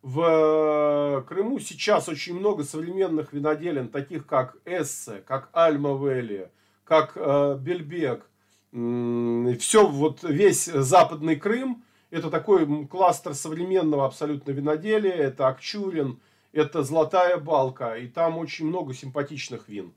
[0.00, 6.50] В э, Крыму сейчас очень много современных виноделин, таких как Эссе, как Альма-Вэлли,
[6.84, 8.24] как э, Бельбек.
[8.70, 15.12] Все, вот весь западный Крым– это такой кластер современного абсолютно виноделия.
[15.12, 16.20] Это Акчурин,
[16.52, 17.94] это Золотая Балка.
[17.96, 19.92] И там очень много симпатичных вин.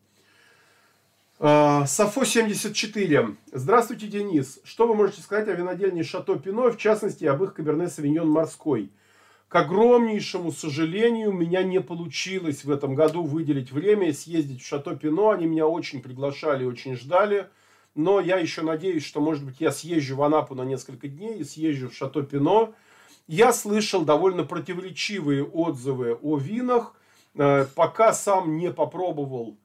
[1.43, 3.36] А, Сафо 74.
[3.51, 4.60] Здравствуйте, Денис.
[4.63, 8.91] Что вы можете сказать о винодельне Шато Пино, в частности, об их Каберне Савиньон Морской?
[9.47, 14.67] К огромнейшему сожалению, у меня не получилось в этом году выделить время и съездить в
[14.67, 15.32] Шато Пино.
[15.32, 17.47] Они меня очень приглашали, очень ждали
[17.95, 21.43] но я еще надеюсь, что, может быть, я съезжу в Анапу на несколько дней и
[21.43, 22.73] съезжу в Шато Пино.
[23.27, 26.93] Я слышал довольно противоречивые отзывы о винах,
[27.36, 29.58] э, пока сам не попробовал,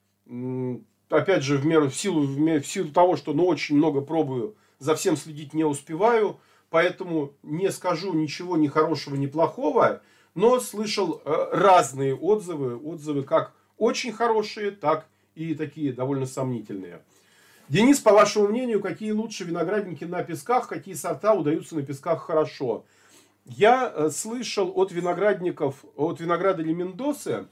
[1.08, 4.94] опять же, в меру в силу, в силу того, что ну, очень много пробую, за
[4.94, 6.38] всем следить не успеваю,
[6.70, 10.02] поэтому не скажу ничего ни хорошего, ни плохого,
[10.34, 17.02] но слышал э, разные отзывы, отзывы как очень хорошие, так и такие довольно сомнительные.
[17.68, 22.84] Денис, по вашему мнению, какие лучше виноградники на песках, какие сорта удаются на песках хорошо?
[23.44, 27.46] Я э, слышал от виноградников, от винограда Лемендосы,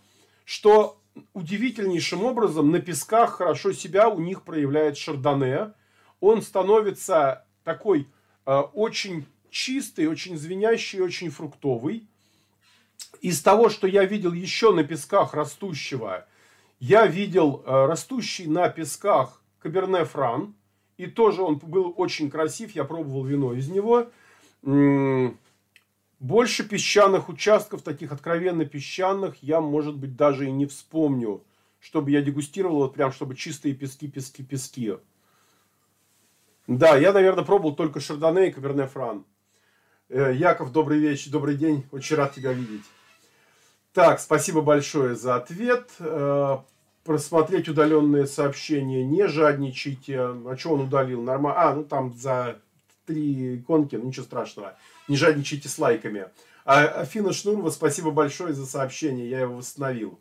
[0.44, 0.98] что
[1.32, 5.72] удивительнейшим образом на песках хорошо себя у них проявляет шардоне.
[6.20, 8.08] Он становится такой
[8.46, 12.06] э, очень чистый, очень звенящий, очень фруктовый.
[13.20, 16.26] Из того, что я видел еще на песках растущего,
[16.80, 20.54] я видел э, растущий на песках Каберне Фран.
[20.96, 22.72] И тоже он был очень красив.
[22.72, 24.08] Я пробовал вино из него.
[26.20, 31.44] Больше песчаных участков, таких откровенно песчаных, я, может быть, даже и не вспомню,
[31.80, 34.94] чтобы я дегустировал, вот прям, чтобы чистые пески, пески, пески.
[36.66, 39.24] Да, я, наверное, пробовал только Шардоне и Каберне Фран.
[40.08, 42.84] Э, Яков, добрый вечер, добрый день, очень рад тебя видеть.
[43.92, 45.90] Так, спасибо большое за ответ.
[45.98, 46.58] Э,
[47.04, 50.18] просмотреть удаленные сообщения, не жадничайте.
[50.20, 51.22] А что он удалил?
[51.22, 51.60] Нормально.
[51.60, 52.60] А, ну там за
[53.06, 54.76] три иконки, ну ничего страшного.
[55.08, 56.28] Не жадничайте с лайками.
[56.64, 60.18] А Афина Шнурова, спасибо большое за сообщение, я его восстановил.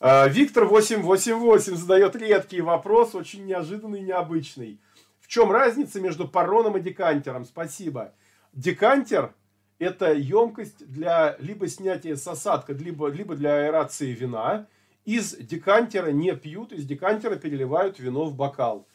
[0.00, 4.80] А, Виктор 888 задает редкий вопрос, очень неожиданный и необычный.
[5.20, 7.44] В чем разница между пароном и декантером?
[7.44, 8.12] Спасибо.
[8.52, 9.34] Декантер–
[9.78, 14.66] это емкость для либо снятия с осадка, либо, либо для аэрации вина–
[15.06, 18.88] из декантера не пьют, из декантера переливают вино в бокал.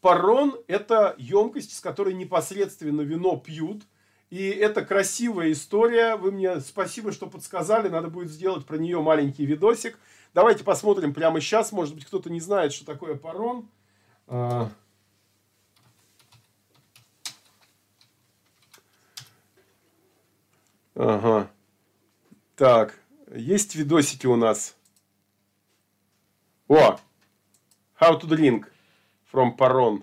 [0.00, 3.82] Парон– это емкость, с которой непосредственно вино пьют.
[4.30, 6.16] И это красивая история.
[6.16, 7.88] Вы мне спасибо, что подсказали.
[7.88, 9.98] Надо будет сделать про нее маленький видосик.
[10.34, 11.72] Давайте посмотрим прямо сейчас.
[11.72, 13.68] Может быть, кто-то не знает, что такое парон.
[14.26, 14.70] А.
[20.94, 21.48] Ага.
[22.56, 22.98] Так,
[23.32, 24.76] есть видосики у нас.
[26.66, 26.98] О!
[28.00, 28.64] How to drink
[29.32, 30.02] from Paron.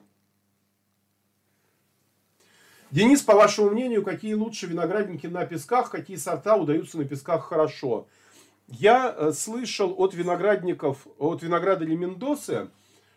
[2.91, 8.07] Денис, по вашему мнению, какие лучше виноградники на песках, какие сорта удаются на песках хорошо?
[8.67, 12.69] Я э, слышал от виноградников, от винограда Лемендосы,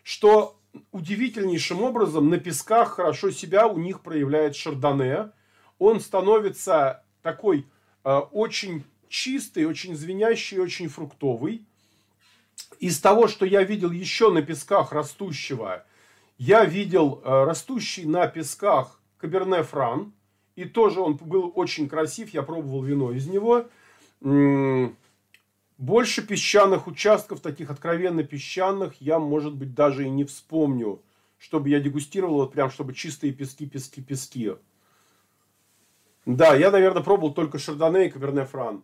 [0.03, 0.59] что
[0.91, 5.31] удивительнейшим образом на песках хорошо себя у них проявляет шардоне.
[5.77, 7.67] Он становится такой
[8.03, 11.65] э, очень чистый, очень звенящий, очень фруктовый.
[12.79, 15.85] Из того, что я видел еще на песках растущего,
[16.37, 20.13] я видел э, растущий на песках Каберне Фран.
[20.55, 23.67] И тоже он был очень красив, я пробовал вино из него.
[25.77, 31.01] Больше песчаных участков, таких откровенно песчаных, я, может быть, даже и не вспомню,
[31.37, 34.55] чтобы я дегустировал, вот прям, чтобы чистые пески, пески, пески.
[36.25, 38.83] Да, я, наверное, пробовал только Шардоне и Каберне Фран.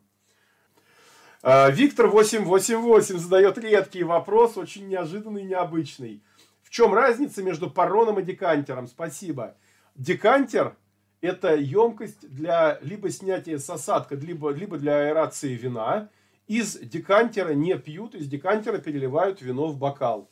[1.44, 6.24] А, Виктор 888 задает редкий вопрос, очень неожиданный и необычный.
[6.64, 8.88] В чем разница между пароном и декантером?
[8.88, 9.56] Спасибо.
[9.96, 10.76] Декантер–
[11.22, 16.10] это емкость для либо снятия с осадка, либо, либо для аэрации вина.
[16.48, 20.30] Из декантера не пьют, из декантера переливают вино в бокал.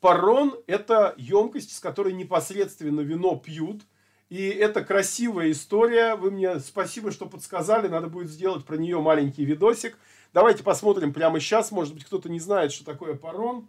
[0.00, 3.82] Парон– это емкость, с которой непосредственно вино пьют–
[4.34, 6.16] и это красивая история.
[6.16, 7.88] Вы мне спасибо, что подсказали.
[7.88, 9.96] Надо будет сделать про нее маленький видосик.
[10.32, 11.70] Давайте посмотрим прямо сейчас.
[11.70, 13.68] Может быть, кто-то не знает, что такое парон.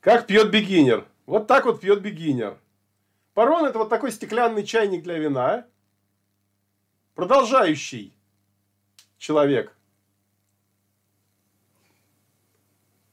[0.00, 1.06] Как пьет бигинер?
[1.26, 2.58] Вот так вот пьет бигинер.
[3.34, 5.66] Парон это вот такой стеклянный чайник для вина.
[7.14, 8.14] Продолжающий
[9.18, 9.76] человек.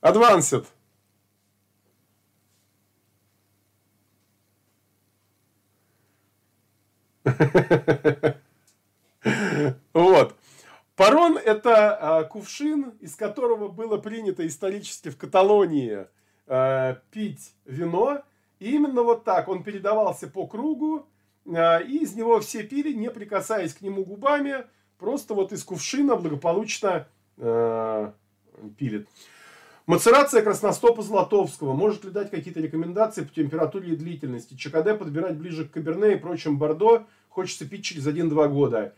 [0.01, 0.65] Advanced.
[9.91, 10.37] Вот.
[10.95, 16.07] Парон– это а, кувшин, из которого было принято исторически в Каталонии
[16.47, 18.23] а, пить вино.
[18.59, 21.05] И именно вот так он передавался по кругу,
[21.45, 24.65] а, и из него все пили, не прикасаясь к нему губами,
[24.97, 28.13] просто вот из кувшина благополучно а,
[28.77, 29.05] пили.
[29.85, 31.73] Мацерация красностопа Златовского.
[31.73, 34.55] Может ли дать какие-то рекомендации по температуре и длительности?
[34.55, 37.05] ЧКД подбирать ближе к Каберне и прочим Бордо.
[37.29, 38.93] Хочется пить через 1-2 года.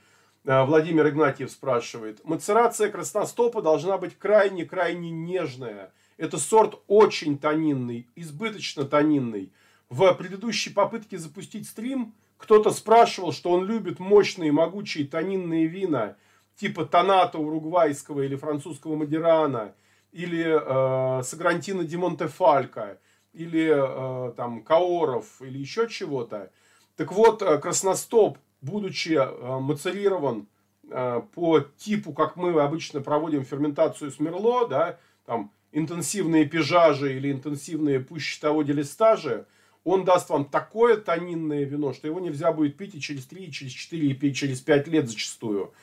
[0.45, 2.24] Владимир Игнатьев спрашивает.
[2.24, 5.91] Мацерация красностопа должна быть крайне-крайне нежная.
[6.20, 9.51] Это сорт очень тонинный, избыточно тонинный.
[9.89, 16.15] В предыдущей попытке запустить стрим кто-то спрашивал, что он любит мощные, могучие тонинные вина,
[16.55, 19.74] типа Тоната уругвайского или французского Мадирана–
[20.11, 22.97] или э, Сагрантино Ди Монтефалько,
[23.34, 26.51] или э, там Каоров, или еще чего-то.
[26.95, 30.47] Так вот, э, красностоп, будучи э, мацерирован
[30.89, 37.32] э, по типу, как мы обычно проводим ферментацию с Мерло, да, там интенсивные пижажи или
[37.32, 39.45] интенсивные пуще того делистажи,
[39.84, 43.51] он даст вам такое тонинное вино, что его нельзя будет пить и через 3, и
[43.51, 45.74] через 4, и через 5 лет зачастую.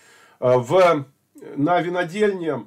[0.41, 1.07] Э, в,
[1.57, 2.67] на винодельне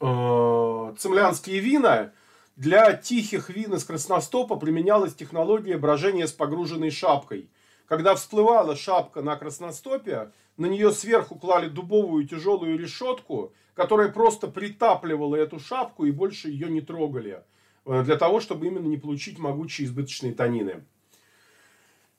[0.00, 2.12] э, цемлянские вина,
[2.56, 7.50] для тихих вин из красностопа применялась технология брожения с погруженной шапкой.
[7.86, 15.36] Когда всплывала шапка на красностопе, на нее сверху клали дубовую тяжелую решетку, которая просто притапливала
[15.36, 17.44] эту шапку и больше ее не трогали.
[17.86, 20.82] Э, для того, чтобы именно не получить могучие избыточные тонины.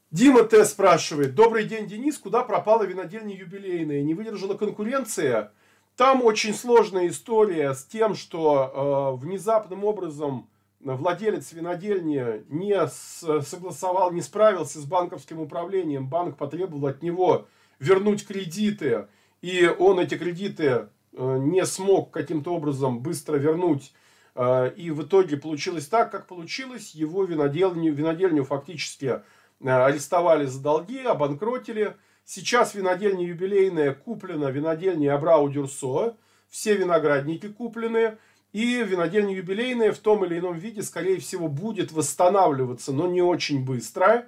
[0.10, 0.64] Дима Т.
[0.64, 1.36] спрашивает.
[1.36, 2.18] Добрый день, Денис.
[2.18, 4.01] Куда пропала винодельня юбилейная?
[4.03, 5.51] Не выдержала конкуренция?
[5.97, 10.49] Там очень сложная история с тем, что э, внезапным образом
[10.80, 16.07] владелец винодельни не согласовал, не справился с банковским управлением.
[16.07, 17.47] Банк потребовал от него
[17.80, 19.07] вернуть кредиты,
[19.41, 23.93] и он эти кредиты не смог каким-то образом быстро вернуть.
[24.36, 26.95] Э, и в итоге получилось так, как получилось.
[26.95, 29.22] Его винодельню, винодельню фактически
[29.62, 31.95] э, арестовали за долги, обанкротили–
[32.32, 36.16] Сейчас винодельня юбилейная куплена, винодельня Абрау Дюрсо.
[36.47, 38.20] Все виноградники куплены.
[38.53, 43.66] И винодельня юбилейная в том или ином виде, скорее всего, будет восстанавливаться, но не очень
[43.66, 44.28] быстро.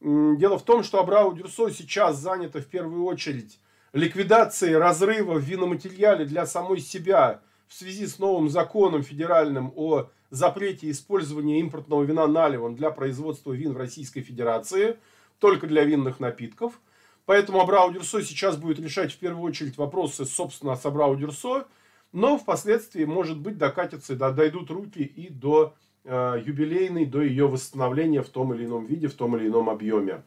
[0.00, 3.58] Дело в том, что Абрау Дюрсо сейчас занято в первую очередь
[3.94, 10.90] ликвидацией разрыва в виноматериале для самой себя в связи с новым законом федеральным о запрете
[10.90, 14.98] использования импортного вина наливом для производства вин в Российской Федерации,
[15.38, 16.78] только для винных напитков–
[17.26, 21.66] Поэтому Абрау Дюрсо сейчас будет решать в первую очередь вопросы, собственно, с Абрау Дюрсо,
[22.12, 25.74] но впоследствии, может быть, докатятся, дойдут руки и до
[26.04, 30.22] э, юбилейной, до ее восстановления в том или ином виде, в том или ином объеме.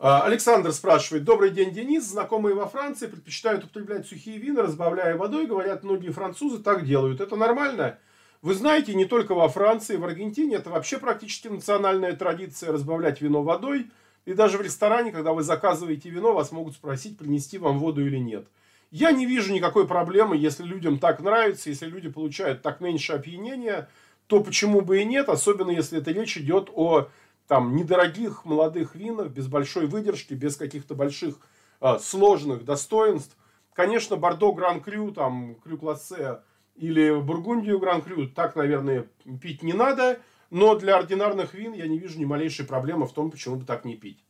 [0.00, 1.24] Э, Александр спрашивает.
[1.24, 2.04] Добрый день, Денис.
[2.04, 5.46] Знакомые во Франции предпочитают употреблять сухие вина, разбавляя водой.
[5.46, 7.20] Говорят, многие французы так делают.
[7.20, 7.98] Это нормально?
[8.40, 13.42] Вы знаете, не только во Франции, в Аргентине это вообще практически национальная традиция разбавлять вино
[13.42, 13.90] водой.
[14.24, 18.16] И даже в ресторане, когда вы заказываете вино, вас могут спросить, принести вам воду или
[18.16, 18.46] нет.
[18.90, 23.88] Я не вижу никакой проблемы, если людям так нравится, если люди получают так меньше опьянения,
[24.26, 27.08] то почему бы и нет, особенно если это речь идет о
[27.50, 31.34] там, недорогих молодых винах, без большой выдержки, без каких-то больших
[31.80, 33.36] э, сложных достоинств.
[33.72, 36.42] Конечно, Бордо Гран Крю, там, Крю Классе
[36.76, 39.08] или Бургундию Гран Крю так, наверное,
[39.42, 40.20] пить не надо,
[40.50, 43.84] но для ординарных вин я не вижу ни малейшей проблемы в том, почему бы так
[43.84, 44.24] не пить.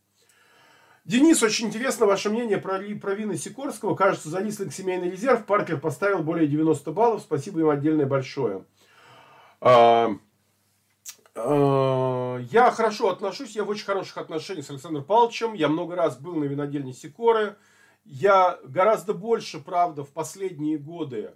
[1.05, 3.93] Денис, очень интересно ваше мнение про, про вины Сикорского.
[3.93, 7.21] Кажется, за низкий семейный резерв Паркер поставил более 90 баллов.
[7.21, 8.65] Спасибо им отдельное большое.
[9.59, 10.09] А,
[11.35, 15.53] я хорошо отношусь, я в очень хороших отношениях с Александром Павловичем.
[15.53, 17.55] Я много раз был на винодельне Сикоры.
[18.03, 21.33] Я гораздо больше, правда, в последние годы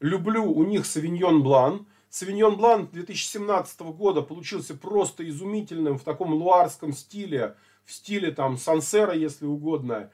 [0.00, 1.86] люблю у них Савиньон Блан.
[2.10, 9.14] Савиньон Блан 2017 года получился просто изумительным в таком луарском стиле в стиле там Сансера,
[9.14, 10.10] если угодно,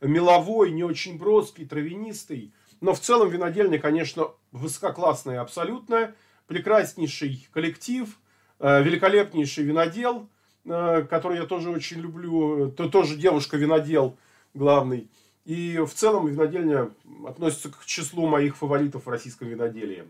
[0.00, 2.52] меловой, не очень броский, травянистый.
[2.80, 6.14] Но в целом винодельня, конечно, высококлассная абсолютно.
[6.48, 8.21] Прекраснейший коллектив, э,
[8.82, 10.28] великолепнейший винодел,
[10.64, 12.70] э, который я тоже очень люблю.
[12.70, 14.16] То, тоже девушка-винодел
[14.54, 15.08] главный.
[15.44, 16.90] И в целом винодельня
[17.26, 20.04] относится к числу моих фаворитов в российском виноделии.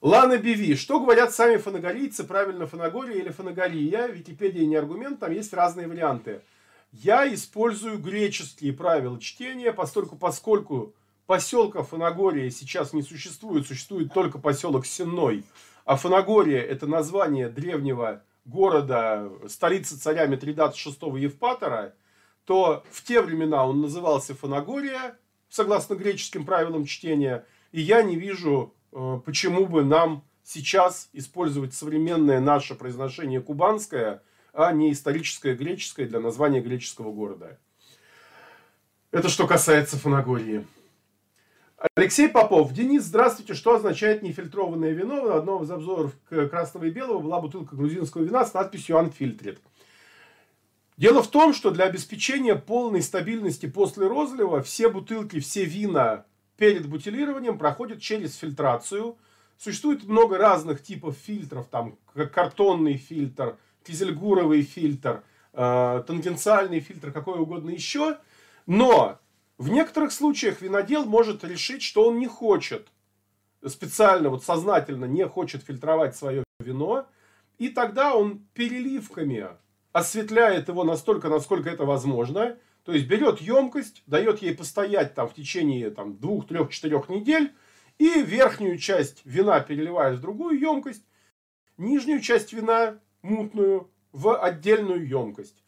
[0.00, 0.74] Лана Биви.
[0.74, 2.24] Что говорят сами фанагорийцы?
[2.24, 4.08] Правильно, фанагория или фанагория?
[4.08, 6.40] Википедия не аргумент, там есть разные варианты.
[6.90, 10.92] Я использую греческие правила чтения, поскольку, поскольку
[11.26, 15.44] поселка Фанагория сейчас не существует, существует только поселок Сенной,
[15.84, 21.94] а Фанагория это название древнего города, столицы царя Митридата VI Евпатора,
[22.44, 25.16] то в те времена он назывался Фанагория,
[25.48, 32.40] согласно греческим правилам чтения, и я не вижу Э, почему бы нам сейчас использовать современное
[32.40, 34.22] наше произношение кубанское,
[34.52, 37.58] а не историческое греческое для названия греческого города.
[39.10, 40.66] Это что касается Фанагории.
[41.96, 42.72] Алексей Попов.
[42.72, 43.54] Денис, здравствуйте.
[43.54, 45.22] Что означает нефильтрованное вино?
[45.22, 49.58] В одном из обзоров красного и белого была бутылка грузинского вина с надписью «Unfiltered».
[50.96, 56.24] Дело в том, что для обеспечения полной стабильности после розлива все бутылки, все вина
[56.56, 59.16] перед бутилированием проходит через фильтрацию.
[59.58, 61.98] Существует много разных типов фильтров, там
[62.32, 68.18] картонный фильтр, кизельгуровый фильтр, э, тангенциальный фильтр, какой угодно еще.
[68.66, 69.18] Но
[69.58, 72.88] в некоторых случаях винодел может решить, что он не хочет
[73.66, 77.06] специально, вот сознательно не хочет фильтровать свое вино,
[77.58, 79.48] и тогда он переливками
[79.92, 85.34] осветляет его настолько, насколько это возможно, то есть берет емкость, дает ей постоять там в
[85.34, 87.52] течение там, двух, трех, четырех недель,
[87.98, 91.04] и верхнюю часть вина переливает в другую емкость,
[91.76, 95.61] нижнюю часть вина, мутную, в отдельную емкость.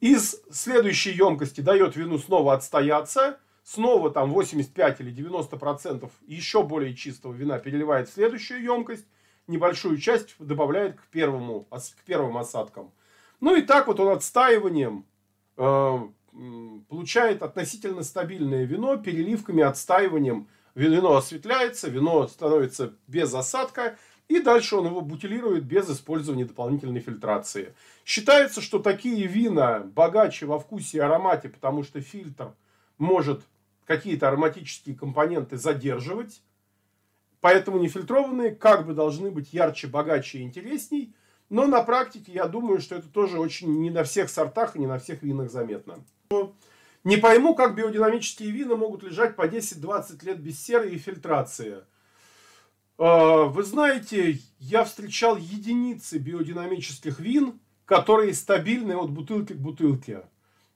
[0.00, 6.94] Из следующей емкости дает вину снова отстояться, снова там 85 или 90 процентов еще более
[6.94, 9.06] чистого вина переливает в следующую емкость,
[9.46, 12.92] небольшую часть добавляет к, первому, к первым осадкам.
[13.40, 15.06] Ну и так вот он отстаиванием
[15.56, 15.98] э,
[16.88, 20.48] получает относительно стабильное вино, переливками, отстаиванием.
[20.74, 23.96] Вино осветляется, вино становится без осадка,
[24.28, 27.74] и дальше он его бутилирует без использования дополнительной фильтрации.
[28.04, 32.52] Считается, что такие вина богаче во вкусе и аромате, потому что фильтр
[32.98, 33.42] может
[33.84, 36.42] какие-то ароматические компоненты задерживать.
[37.40, 41.14] Поэтому нефильтрованные как бы должны быть ярче, богаче и интересней.
[41.48, 44.88] Но на практике я думаю, что это тоже очень не на всех сортах и не
[44.88, 46.04] на всех винах заметно.
[47.04, 51.84] Не пойму, как биодинамические вина могут лежать по 10-20 лет без серы и фильтрации.
[52.98, 60.22] А, вы знаете, я встречал единицы биодинамических вин, которые стабильны от бутылки к бутылке.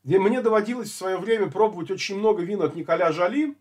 [0.04, 3.56] Мне доводилось в свое время пробовать очень много вин от Николя Жали,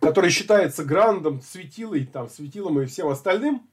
[0.00, 3.68] который считается грандом, светилой, там, светилом и всем остальным.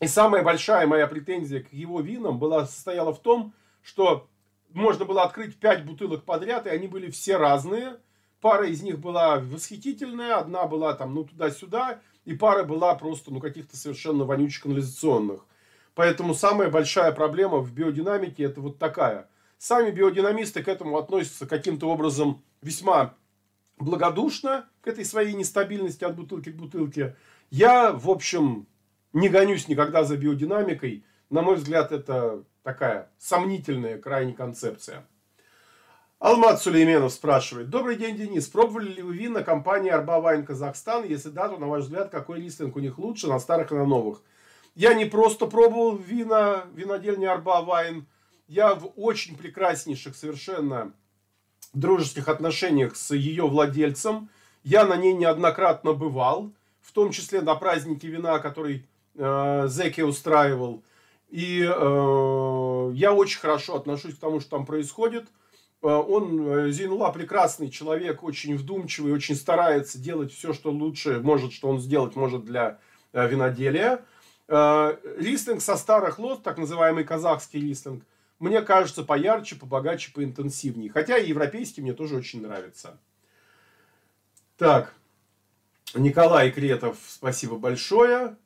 [0.00, 4.28] И самая большая моя претензия к его винам была, состояла в том, что
[4.70, 7.98] можно было открыть пять бутылок подряд, и они были все разные.
[8.42, 13.38] Пара из них была восхитительная, одна была там, ну, туда-сюда, и пара была просто, ну,
[13.38, 15.46] каких-то совершенно вонючих канализационных.
[15.94, 19.28] Поэтому самая большая проблема в биодинамике это вот такая.
[19.58, 23.14] Сами биодинамисты к этому относятся каким-то образом весьма
[23.78, 27.14] благодушно, к этой своей нестабильности от бутылки к бутылке.
[27.50, 28.66] Я, в общем,
[29.12, 31.04] не гонюсь никогда за биодинамикой.
[31.30, 35.06] На мой взгляд, это такая сомнительная крайне концепция.
[36.22, 37.68] Алмат Сулейменов спрашивает.
[37.68, 38.46] Добрый день, Денис.
[38.46, 41.04] Пробовали ли вы вина компании Арба Вайн Казахстан?
[41.04, 43.84] Если да, то, на ваш взгляд, какой листинг у них лучше, на старых и на
[43.86, 44.22] новых?
[44.76, 48.06] Я не просто пробовал вина винодельни Арба Вайн.
[48.46, 50.92] Я в очень прекраснейших совершенно
[51.74, 54.28] дружеских отношениях с ее владельцем.
[54.62, 56.52] Я на ней неоднократно бывал,
[56.82, 60.84] в том числе на празднике вина, который э, Зеки устраивал.
[61.30, 65.26] И э, я очень хорошо отношусь к тому, что там происходит.
[65.82, 71.52] Э, он, э, Зейнула, прекрасный человек, очень вдумчивый, очень старается делать все, что лучше может,
[71.52, 72.78] что он сделать может для
[73.12, 74.04] э, виноделия.
[74.48, 78.04] Листинг со старых лот, так называемый казахский листинг,
[78.38, 80.90] мне кажется поярче, побогаче, поинтенсивнее.
[80.90, 82.98] Хотя и европейский мне тоже очень нравится.
[84.58, 84.92] Так,
[85.94, 88.36] Николай Кретов, спасибо большое.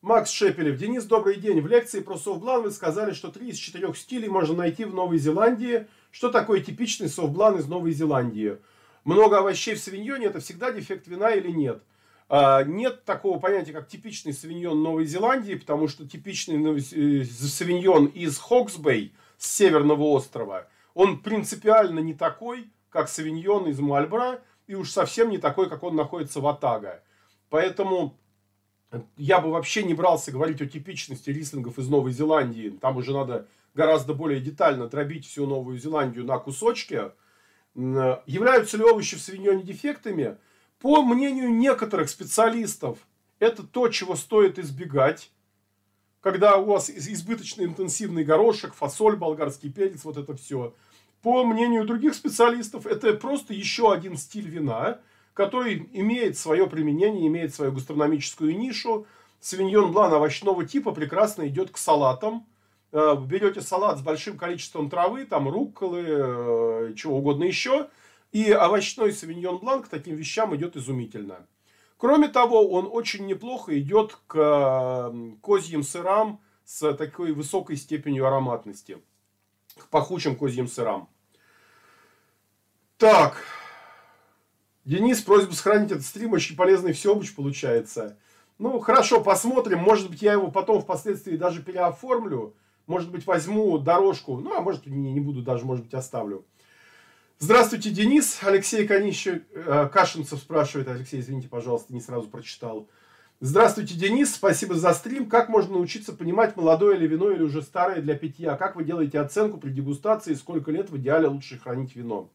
[0.00, 0.78] Макс Шепелев.
[0.78, 1.60] Денис, добрый день.
[1.60, 4.94] В лекции про sauv blanc вы сказали, что три из четырех стилей можно найти в
[4.94, 5.88] Новой Зеландии.
[6.10, 8.58] Что такое типичный sauv blanc из Новой Зеландии?
[9.04, 11.82] Много овощей в совиньоне– это всегда дефект вина или нет?
[12.28, 18.38] А, нет такого понятия, как типичный совиньон Новой Зеландии, потому что типичный э, совиньон из
[18.38, 25.30] Хоксбей, с северного острова, он принципиально не такой, как савиньон из Мальбора, и уж совсем
[25.30, 27.02] не такой, как он находится в Атага.
[27.48, 28.18] Поэтому
[29.16, 32.76] я бы вообще не брался говорить о типичности рислингов из Новой Зеландии.
[32.80, 37.12] Там уже надо гораздо более детально дробить всю Новую Зеландию на кусочки.
[37.74, 40.36] Являются ли овощи в свиньоне дефектами?
[40.80, 42.98] По мнению некоторых специалистов,
[43.38, 45.30] это то, чего стоит избегать.
[46.20, 50.74] Когда у вас избыточно интенсивный горошек, фасоль, болгарский перец, вот это все.
[51.22, 55.00] По мнению других специалистов, это просто еще один стиль вина–
[55.38, 59.06] который имеет свое применение, имеет свою гастрономическую нишу.
[59.38, 62.44] Свиньон блан овощного типа прекрасно идет к салатам.
[62.90, 67.88] Э, берете салат с большим количеством травы, там рукколы, э, чего угодно еще.
[68.32, 71.46] И овощной савиньон блан к таким вещам идет изумительно.
[71.96, 75.12] Кроме того, он очень неплохо идет к
[75.42, 78.98] козьим сырам с такой высокой степенью ароматности.
[79.76, 81.08] К пахучим козьим сырам.
[82.98, 83.42] Так,
[84.84, 88.16] Денис, просьба сохранить этот стрим, очень полезный всеобуч получается.
[88.58, 89.80] Ну, хорошо, посмотрим.
[89.80, 92.54] Может быть, я его потом впоследствии даже переоформлю.
[92.88, 94.38] Может быть, возьму дорожку.
[94.38, 96.46] Ну, а может, не, не буду даже, может быть, оставлю.
[97.38, 98.38] Здравствуйте, Денис.
[98.42, 100.88] Алексей Конищев, э, Кашинцев спрашивает.
[100.88, 102.88] Алексей, извините, пожалуйста, не сразу прочитал.
[103.40, 104.34] Здравствуйте, Денис.
[104.34, 105.28] Спасибо за стрим.
[105.28, 108.56] Как можно научиться понимать, молодое ли вино или уже старое для питья?
[108.56, 110.32] Как вы делаете оценку при дегустации?
[110.32, 112.30] Сколько лет в идеале лучше хранить вино?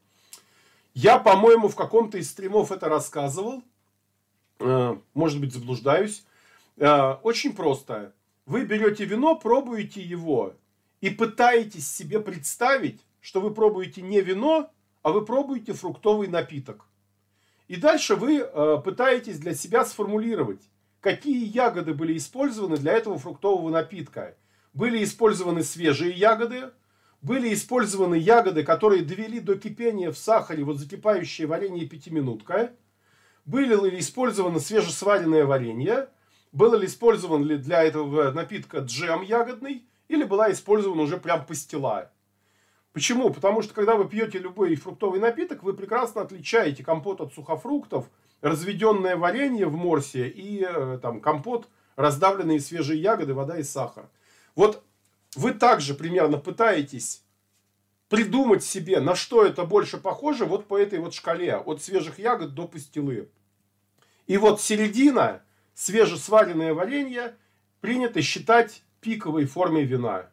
[0.93, 3.63] Я, по-моему, в каком-то из стримов это рассказывал.
[4.59, 6.23] Э, может быть, заблуждаюсь.
[6.77, 8.13] Э, очень просто.
[8.45, 10.55] Вы берете вино, пробуете его
[11.01, 14.71] и пытаетесь себе представить, что вы пробуете не вино,
[15.01, 16.85] а вы пробуете фруктовый напиток.
[17.67, 20.61] И дальше вы э, пытаетесь для себя сформулировать,
[20.99, 24.35] какие ягоды были использованы для этого фруктового напитка.
[24.73, 26.71] Были использованы свежие ягоды,
[27.21, 32.73] были использованы ягоды, которые довели до кипения в сахаре вот закипающее варенье пятиминутка.
[33.45, 36.09] Были ли использовано свежесваренное варенье?
[36.53, 39.83] Было ли использован ли для этого напитка джем ягодный?
[40.07, 42.11] Или была использована уже прям пастила?
[42.93, 43.31] Почему?
[43.31, 48.05] Потому что когда вы пьете любой фруктовый напиток, вы прекрасно отличаете компот от сухофруктов,
[48.41, 54.07] разведенное варенье в морсе и э, там, компот, раздавленные свежие ягоды, вода и сахар.
[54.53, 54.83] Вот
[55.35, 57.23] вы также примерно пытаетесь
[58.09, 62.53] придумать себе, на что это больше похоже, вот по этой вот шкале, от свежих ягод
[62.53, 63.31] до пастилы.
[64.27, 65.41] И вот середина,
[65.73, 67.35] свежесваренное варенье,
[67.81, 70.29] принято считать пиковой формой вина.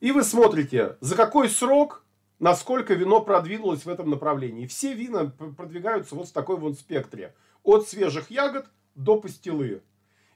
[0.00, 2.04] И вы смотрите, за какой срок,
[2.38, 4.66] насколько вино продвинулось в этом направлении.
[4.66, 7.34] Все вина продвигаются вот в такой вот спектре.
[7.62, 8.66] От свежих ягод
[8.96, 9.80] до пастилы.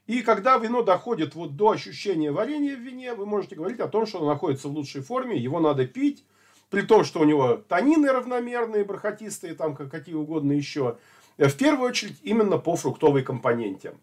[0.05, 4.05] И когда вино доходит вот до ощущения варенья в вине, вы можете говорить о том,
[4.05, 6.23] что оно находится в лучшей форме, его надо пить,
[6.69, 10.97] при том, что у него танины равномерные, бархатистые, там какие угодно еще.
[11.37, 13.95] В первую очередь именно по фруктовой компоненте.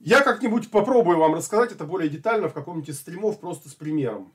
[0.00, 4.32] Я как-нибудь попробую вам рассказать это более детально в каком-нибудь из стримов, просто с примером.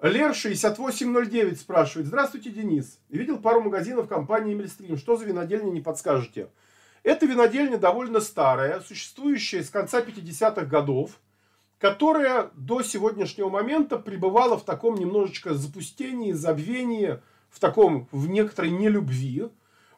[0.00, 2.06] Лер 6809 спрашивает.
[2.06, 3.00] Здравствуйте, Денис.
[3.08, 4.98] Видел пару магазинов компании Мельстрим.
[4.98, 6.50] Что за винодельня, не подскажете?
[7.02, 11.20] Это винодельня довольно старая, существующая с конца 50-х годов,
[11.78, 19.48] которая до сегодняшнего момента пребывала в таком немножечко запустении, забвении, в таком, в некоторой нелюбви.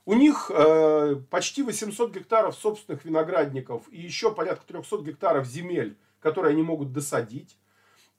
[0.07, 6.53] У них э, почти 800 гектаров собственных виноградников и еще порядка 300 гектаров земель, которые
[6.53, 7.59] они могут досадить.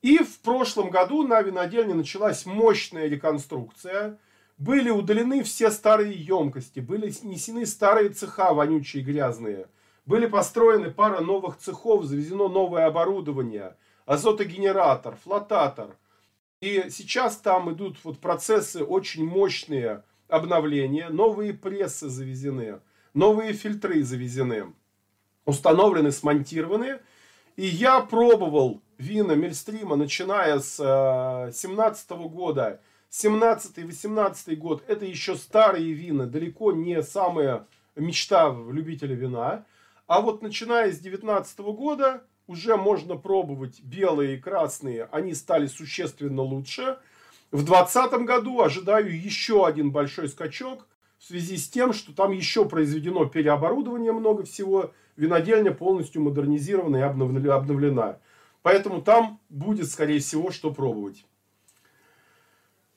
[0.01, 4.19] И в прошлом году на винодельне началась мощная реконструкция.
[4.57, 9.67] Были удалены все старые емкости, были снесены старые цеха вонючие и грязные.
[10.05, 15.95] Были построены пара новых цехов, завезено новое оборудование, азотогенератор, флотатор.
[16.59, 22.79] И сейчас там идут вот процессы очень мощные обновления, новые прессы завезены,
[23.13, 24.73] новые фильтры завезены,
[25.45, 26.99] установлены, смонтированы.
[27.55, 36.25] И я пробовал вина Мельстрима, начиная с 17 года, 17-18 год, это еще старые вина,
[36.27, 37.65] далеко не самая
[37.95, 39.65] мечта любителя вина.
[40.07, 46.41] А вот начиная с 19 года уже можно пробовать белые и красные, они стали существенно
[46.41, 46.99] лучше.
[47.51, 50.85] В 2020 году ожидаю еще один большой скачок
[51.17, 57.01] в связи с тем, что там еще произведено переоборудование много всего, винодельня полностью модернизирована и
[57.01, 58.19] обновлена.
[58.63, 61.25] Поэтому там будет, скорее всего, что пробовать.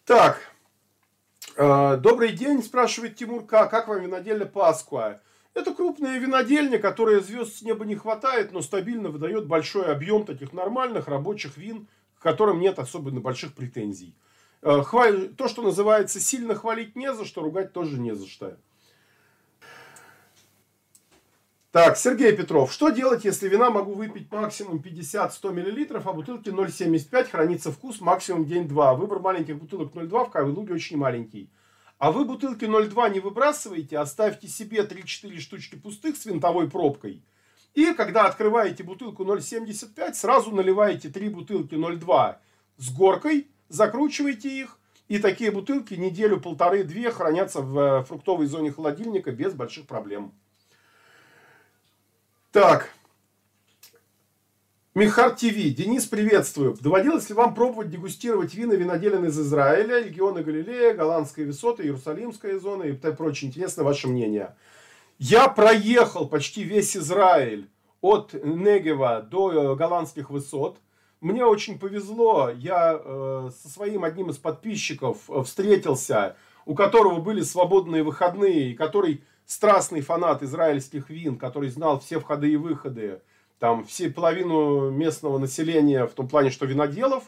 [0.05, 0.40] Так,
[1.57, 3.68] э, добрый день, спрашивает Тимур К.
[3.68, 5.20] Как вам винодельня Пасква?
[5.55, 10.53] Это крупная винодельня, которая звезд с неба не хватает, но стабильно выдает большой объем таких
[10.53, 11.86] нормальных рабочих вин,
[12.18, 14.16] к которым нет особенно больших претензий.
[14.63, 14.83] Э,
[15.37, 18.59] то, что называется, сильно хвалить не за что, ругать тоже не за что.
[21.73, 22.73] Так, Сергей Петров.
[22.73, 28.45] Что делать, если вина могу выпить максимум 50-100 мл, а бутылки 0,75 хранится вкус максимум
[28.45, 28.95] день-два?
[28.95, 31.49] Выбор маленьких бутылок 0,2 в Кавелуге очень маленький.
[31.99, 37.23] А вы бутылки 0,2 не выбрасываете, оставьте себе 3-4 штучки пустых с винтовой пробкой.
[37.75, 42.37] И когда открываете бутылку 0,75, сразу наливаете 3 бутылки 0,2
[42.79, 44.77] с горкой, закручиваете их.
[45.09, 50.33] И такие бутылки неделю, полторы, две хранятся в э, фруктовой зоне холодильника без больших проблем.
[52.53, 52.91] Так.
[54.95, 55.55] Михар ТВ.
[55.75, 56.77] Денис, приветствую.
[56.81, 62.85] Доводилось ли вам пробовать дегустировать вина виноделин из Израиля, региона Галилея, Голландская высота, Иерусалимская зона
[62.85, 63.49] и прочее?
[63.49, 64.55] Интересно ваше мнение.
[65.18, 67.68] Я проехал почти весь Израиль
[68.01, 70.79] от Негева до э, голландских высот.
[71.21, 72.51] Мне очень повезло.
[72.51, 78.75] Я э, со своим одним из подписчиков э, встретился, у которого были свободные выходные, и
[78.75, 83.21] который страстный фанат израильских вин, который знал все входы и выходы,
[83.59, 87.25] там все половину местного населения в том плане, что виноделов.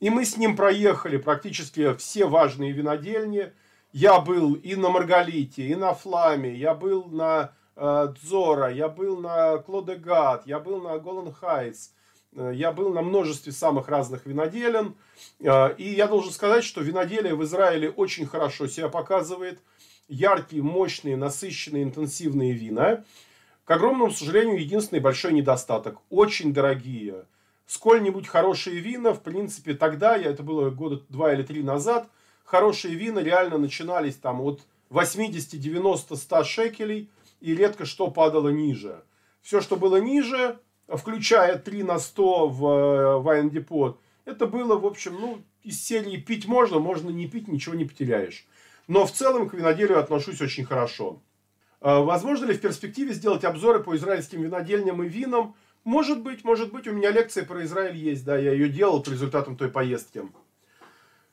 [0.00, 3.52] И мы с ним проехали практически все важные винодельни.
[3.92, 9.18] Я был и на Маргалите, и на Фламе, я был на э, Дзора, я был
[9.18, 11.90] на Клодегат, я был на Голланд Хайтс,
[12.32, 14.94] я был на множестве самых разных виноделен.
[15.40, 19.60] Э, и я должен сказать, что виноделие в Израиле очень хорошо себя показывает–
[20.08, 23.04] яркие, мощные, насыщенные, интенсивные вина.
[23.64, 25.98] К огромному сожалению, единственный большой недостаток.
[26.10, 27.24] Очень дорогие.
[27.66, 32.08] Сколь-нибудь хорошие вина, в принципе, тогда, я, это было года два или три назад,
[32.44, 37.10] хорошие вина реально начинались там от 80, 90, 100 шекелей,
[37.40, 39.02] и редко что падало ниже.
[39.42, 45.16] Все, что было ниже, включая 3 на 100 в Вайн Депот, это было, в общем,
[45.20, 48.46] ну, из серии пить можно, можно не пить, ничего не потеряешь.
[48.88, 51.20] Но в целом к виноделию отношусь очень хорошо.
[51.80, 55.54] А, возможно ли в перспективе сделать обзоры по израильским винодельням и винам?
[55.84, 59.10] Может быть, может быть, у меня лекция про Израиль есть, да, я ее делал по
[59.10, 60.22] результатам той поездки.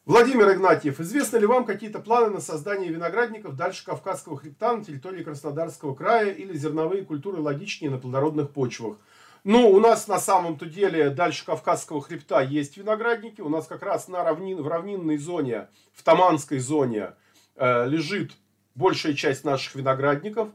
[0.05, 5.23] Владимир Игнатьев, известны ли вам какие-то планы на создание виноградников дальше Кавказского хребта на территории
[5.23, 8.97] Краснодарского края или зерновые культуры логичнее на плодородных почвах?
[9.43, 13.41] Ну, у нас на самом-то деле дальше Кавказского хребта есть виноградники.
[13.41, 17.13] У нас как раз на равнин, в равнинной зоне, в Таманской зоне,
[17.55, 18.31] Э, лежит
[18.75, 20.49] большая часть наших виноградников.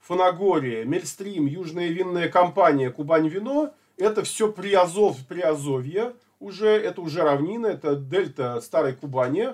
[0.00, 3.72] Фанагория, Мельстрим, Южная винная компания, Кубань вино.
[3.96, 9.50] Это все Приазов, Приазовье уже, это уже равнина, это дельта Старой Кубани.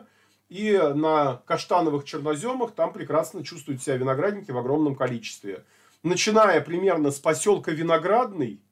[0.49, 5.64] И на каштановых черноземах там прекрасно чувствуют себя виноградники в огромном количестве.
[6.03, 8.62] Начиная примерно с поселка Виноградный,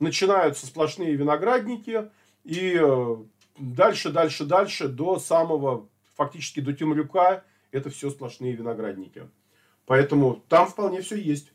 [0.00, 2.10] начинаются сплошные виноградники.
[2.44, 3.16] И э,
[3.58, 5.86] дальше, дальше, дальше до самого,
[6.16, 9.28] фактически до Темрюка это все сплошные виноградники.
[9.86, 11.52] Поэтому там вполне все есть.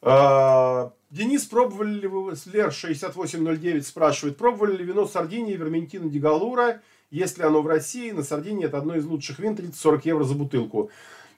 [0.00, 7.42] А, Денис, пробовали ли вы, Лер 6809 спрашивает, пробовали ли вино Сардинии, Верментина Дигалура, если
[7.42, 10.90] оно в России, на Сардинии это одно из лучших вин, 30-40 евро за бутылку.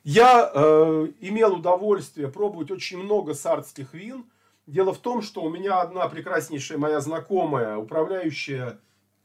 [0.02, 4.24] Я э, имел удовольствие пробовать очень много сардских вин.
[4.70, 8.78] Дело в том, что у меня одна прекраснейшая моя знакомая, управляющая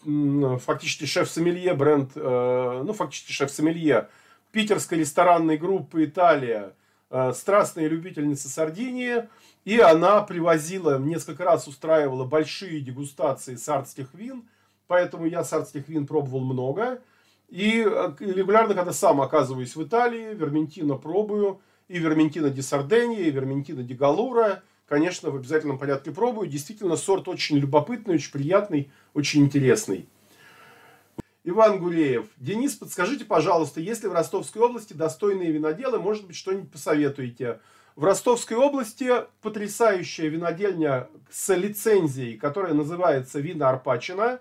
[0.04, 4.10] фактически шеф-сомелье бренд, э, ну, фактически шеф-сомелье
[4.52, 6.74] питерской ресторанной группы «Италия»,
[7.12, 9.30] э, страстная любительница Сардинии,
[9.66, 14.50] и она привозила, несколько раз устраивала большие дегустации сардских вин,
[14.88, 17.02] поэтому я сардских вин пробовал много.
[17.50, 23.32] И э, регулярно, когда сам оказываюсь в Италии, Верментино пробую, и Верментино ди Сардения, и
[23.32, 26.48] Верментино ди Галура, конечно, в обязательном порядке пробую.
[26.48, 30.08] Действительно, сорт очень любопытный, очень приятный, очень интересный.
[31.44, 32.26] Иван Гулеев.
[32.38, 37.60] Денис, подскажите, пожалуйста, если в Ростовской области достойные виноделы, может быть, что-нибудь посоветуете?
[37.96, 39.10] В Ростовской области
[39.42, 44.40] потрясающая винодельня с лицензией, которая называется «Вина Арпачина».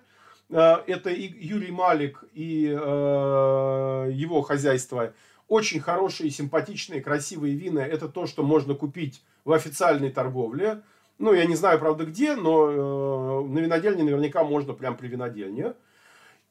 [0.49, 5.13] Э, это Юрий Малик и э, его хозяйство.
[5.49, 7.85] Очень хорошие, симпатичные, красивые вина.
[7.85, 10.83] Это то, что можно купить в официальной торговле.
[11.19, 15.75] Ну, я не знаю, правда, где, но э, на винодельне наверняка можно прям при винодельне.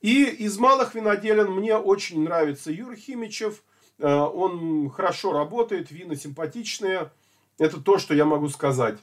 [0.01, 3.63] И из малых виноделен мне очень нравится Юр Химичев–
[3.99, 7.11] Э, он хорошо работает, вина симпатичные.
[7.57, 8.99] Это то, что я могу сказать.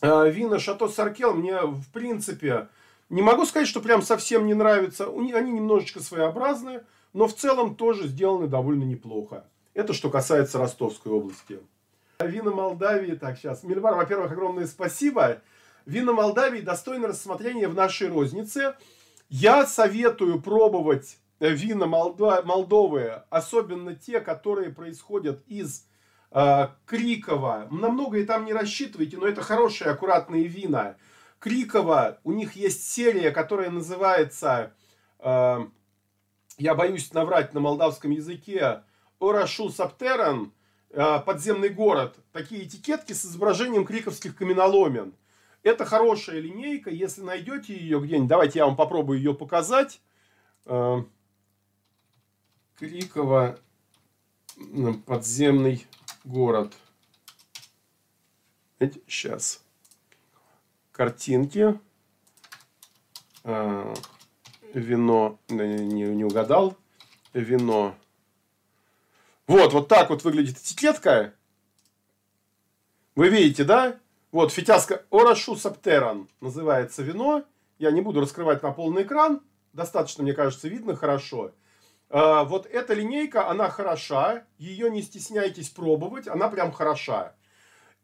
[0.00, 2.68] Э, вина Шато Саркел мне, в принципе,
[3.08, 5.06] не могу сказать, что прям совсем не нравится.
[5.06, 9.44] Они немножечко своеобразные, но в целом тоже сделаны довольно неплохо.
[9.74, 11.58] Это что касается Ростовской области.
[12.20, 13.62] Вина Молдавии, так, сейчас.
[13.62, 15.40] Мильбар, во-первых, огромное спасибо.
[15.86, 18.76] Вина Молдавии достойно рассмотрения в нашей рознице.
[19.28, 21.18] Я советую пробовать
[21.50, 25.86] вина Молдовы, особенно те, которые происходят из
[26.30, 30.96] э, Крикова, на многое там не рассчитывайте, но это хорошие, аккуратные вина.
[31.38, 34.72] Крикова, у них есть серия, которая называется,
[35.18, 35.66] э,
[36.58, 38.82] я боюсь наврать на молдавском языке,
[39.20, 40.52] Орашу Саптеран,
[40.90, 42.16] э, подземный город.
[42.32, 45.14] Такие этикетки с изображением криковских каменоломен.
[45.62, 50.00] Это хорошая линейка, если найдете ее где-нибудь, давайте я вам попробую ее показать.
[50.66, 51.02] Э,
[52.78, 53.58] Криково,
[55.06, 55.86] подземный
[56.24, 56.72] город.
[59.06, 59.62] Сейчас.
[60.90, 61.78] Картинки.
[64.74, 66.76] Вино, не, не угадал.
[67.32, 67.94] Вино.
[69.46, 71.34] Вот, вот так вот выглядит этикетка.
[73.14, 73.98] Вы видите, да?
[74.30, 77.44] Вот, фитяска Орашу Саптеран называется вино.
[77.78, 79.42] Я не буду раскрывать на полный экран.
[79.74, 81.52] Достаточно, мне кажется, видно хорошо.
[82.08, 87.34] А, вот эта линейка, она хороша, ее не стесняйтесь пробовать, она прям хороша.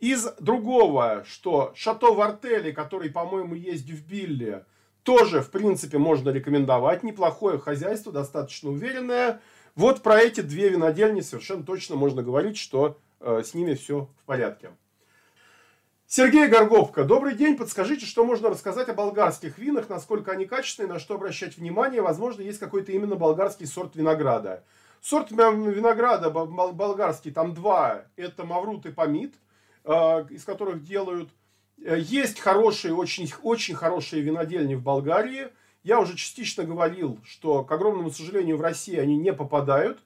[0.00, 4.64] Из другого, что Шато Вартели, который, по-моему, есть в Билле,
[5.02, 7.02] тоже, в принципе, можно рекомендовать.
[7.02, 9.40] Неплохое хозяйство, достаточно уверенное.
[9.74, 14.24] Вот про эти две винодельни совершенно точно можно говорить, что э, с ними все в
[14.24, 14.70] порядке.
[16.10, 17.04] Сергей Горговка.
[17.04, 17.56] Добрый день.
[17.56, 22.00] Подскажите, что можно рассказать о болгарских винах, насколько они качественные, на что обращать внимание.
[22.00, 24.64] Возможно, есть какой-то именно болгарский сорт винограда.
[25.02, 28.06] Сорт винограда болгарский, там два.
[28.16, 29.34] Это Маврут и Памит,
[29.84, 29.90] э,
[30.30, 31.28] из которых делают.
[31.84, 35.48] Э, есть хорошие, очень, очень хорошие винодельни в Болгарии.
[35.82, 40.00] Я уже частично говорил, что, к огромному сожалению, в России они не попадают.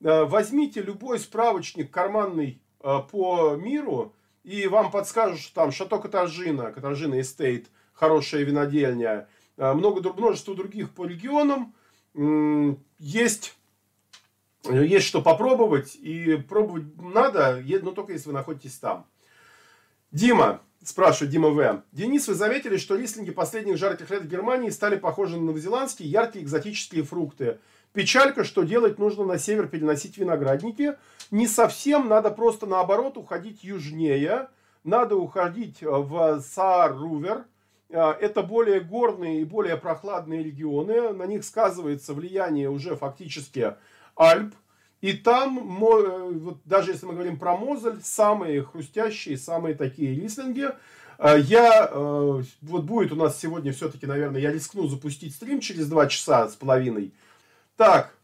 [0.00, 7.20] Э, возьмите любой справочник карманный по миру, и вам подскажут, что там Шато Катаржина, Катаржина
[7.20, 11.74] Эстейт, хорошая винодельня, э, много, множество других по регионам.
[12.98, 13.56] Есть,
[14.64, 19.06] есть что попробовать, и пробовать надо, но только если вы находитесь там.
[20.10, 21.82] Дима, спрашивает Дима В.
[21.92, 26.44] Денис, вы заметили, что рислинги последних жарких лет в Германии стали похожи на новозеландские яркие
[26.44, 27.58] экзотические фрукты.
[27.92, 30.96] Печалька, что делать нужно на север переносить виноградники.
[31.30, 34.48] Не совсем, надо просто наоборот уходить южнее.
[34.84, 37.44] Надо уходить в Саар-Рувер.
[37.92, 41.12] А, это более горные и более прохладные регионы.
[41.12, 43.74] На них сказывается влияние уже фактически
[44.14, 44.54] Альп.
[45.00, 50.68] И там, вот даже если мы говорим про Мозель, самые хрустящие, самые такие рислинги.
[51.18, 55.88] А, я, э, вот будет у нас сегодня все-таки, наверное, я рискну запустить стрим через
[55.88, 57.12] два часа с половиной–
[57.80, 58.14] так,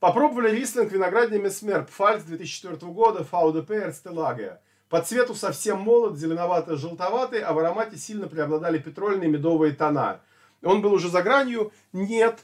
[0.00, 4.58] попробовали рислинг виноградный Месмер Пфальц 2004 года ФАУДП Эрстелаге.
[4.88, 10.22] По цвету совсем молод, зеленовато-желтоватый, а в аромате сильно преобладали петрольные медовые тона.
[10.62, 11.74] Он был уже за гранью?
[11.92, 12.38] Нет.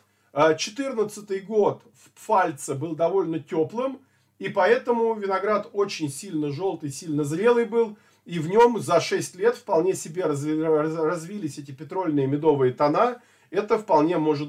[0.57, 4.01] 14 а, год в Пфальце был довольно теплым,
[4.39, 9.57] и поэтому виноград очень сильно желтый, сильно зрелый был, и в нем за 6 лет
[9.57, 13.21] вполне себе развились эти петрольные медовые тона,
[13.51, 14.49] это вполне может,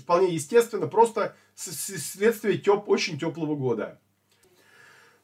[0.00, 4.00] вполне естественно, просто следствие теп, очень теплого года.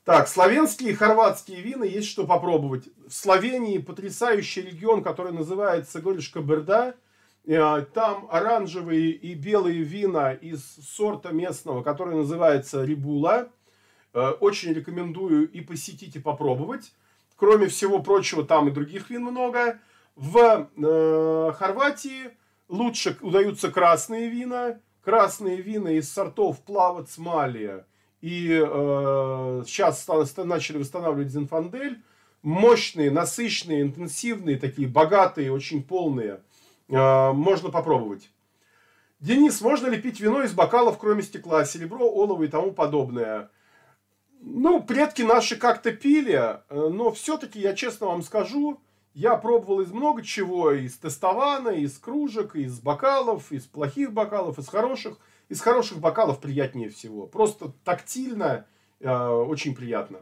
[0.04, 2.88] Так, славянские и хорватские вина есть что попробовать.
[3.06, 6.96] В Словении потрясающий регион, который называется Горишка Берда.
[7.46, 13.48] Э, там оранжевые и белые вина из сорта местного, который называется Рибула.
[14.14, 16.92] Э, очень рекомендую и посетить, и попробовать.
[17.36, 19.80] Кроме всего прочего, там и других вин много.
[20.14, 22.30] В э, Хорватии
[22.68, 27.86] лучше удаются красные вина, красные вина из сортов Плавац Малия
[28.22, 32.00] и э, сейчас начали восстанавливать Зинфандель.
[32.42, 36.40] Мощные, насыщенные, интенсивные, такие богатые, очень полные.
[36.88, 38.30] Э, можно попробовать.
[39.20, 43.50] Денис, можно ли пить вино из бокалов, кроме стекла, серебро, олово и тому подобное?
[44.40, 48.80] Ну, предки наши как-то пили, э, но все-таки, я честно вам скажу,
[49.14, 54.68] я пробовал из много чего, из тестована, из кружек, из бокалов, из плохих бокалов, из
[54.68, 55.18] хороших.
[55.48, 57.26] Из хороших бокалов приятнее всего.
[57.26, 58.66] Просто тактильно,
[59.00, 60.20] э, очень приятно.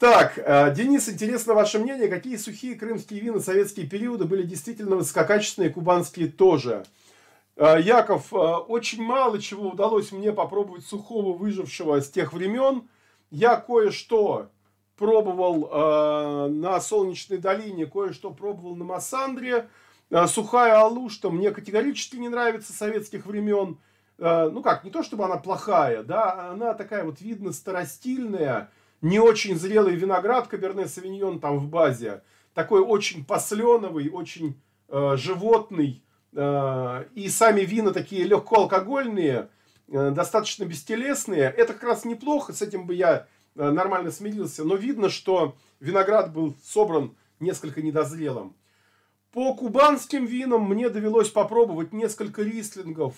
[0.00, 5.68] Так, э, Денис, интересно ваше мнение, какие сухие крымские вина советские периоды были действительно высококачественные,
[5.68, 6.86] кубанские тоже?
[7.56, 12.88] Э, Яков, э, очень мало чего удалось мне попробовать сухого выжившего с тех времен.
[13.30, 14.48] Я кое-что
[14.96, 19.68] пробовал на Солнечной долине, кое-что пробовал на Массандре.
[20.26, 23.78] Сухая Алушта мне категорически не нравится советских времен.
[24.18, 28.70] Ну как, не то чтобы она плохая, да, она такая вот видно старостильная,
[29.02, 32.22] не очень зрелый виноград Каберне Савиньон там в базе.
[32.54, 39.48] Такой очень посленовый, очень э, животный, Э, и сами вина такие легкоалкогольные,
[39.88, 41.42] э, достаточно бестелесные.
[41.56, 43.26] Это как раз неплохо, с этим бы я
[43.56, 44.64] э, нормально смирился.
[44.64, 48.54] Но видно, что виноград был собран несколько недозрелым.
[49.32, 53.14] По кубанским винам мне довелось попробовать несколько рислингов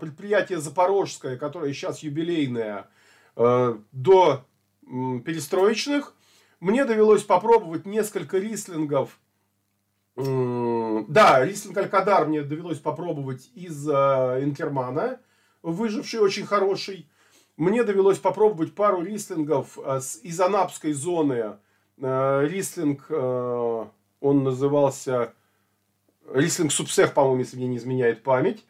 [0.00, 2.88] предприятия Запорожское, которое сейчас юбилейное,
[3.36, 4.46] до
[4.86, 6.14] перестроечных.
[6.60, 9.18] Мне довелось попробовать несколько рислингов
[10.16, 13.92] да, Рислинг Алькадар мне довелось попробовать из э,
[14.42, 15.20] Инкермана,
[15.62, 17.08] выживший очень хороший.
[17.56, 21.56] Мне довелось попробовать пару рислингов э, из анапской зоны.
[21.98, 25.32] Э, рислинг, он назывался
[26.32, 28.64] Рислинг Субсех, по-моему, если мне не изменяет память.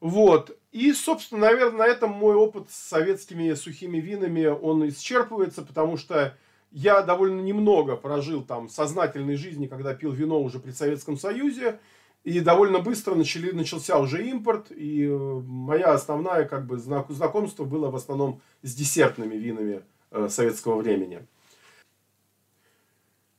[0.00, 0.58] Вот.
[0.74, 6.36] И, собственно, наверное, на этом мой опыт с советскими сухими винами, он исчерпывается, потому что
[6.72, 11.78] я довольно немного прожил там сознательной жизни, когда пил вино уже при Советском Союзе.
[12.24, 14.72] И довольно быстро начали, начался уже импорт.
[14.72, 15.16] И э,
[15.46, 21.24] моя основная как бы, знакомство было в основном с десертными винами э, советского времени.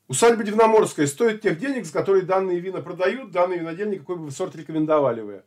[0.08, 3.32] Усадьба Дивноморская стоит тех денег, за которые данные вина продают.
[3.32, 5.44] Данный винодельник, какой бы сорт рекомендовали вы?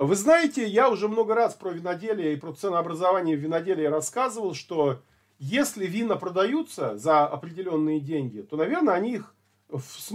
[0.00, 5.02] Вы знаете, я уже много раз про виноделие и про ценообразование в виноделии рассказывал, что
[5.38, 9.34] если вина продаются за определенные деньги, то, наверное, они их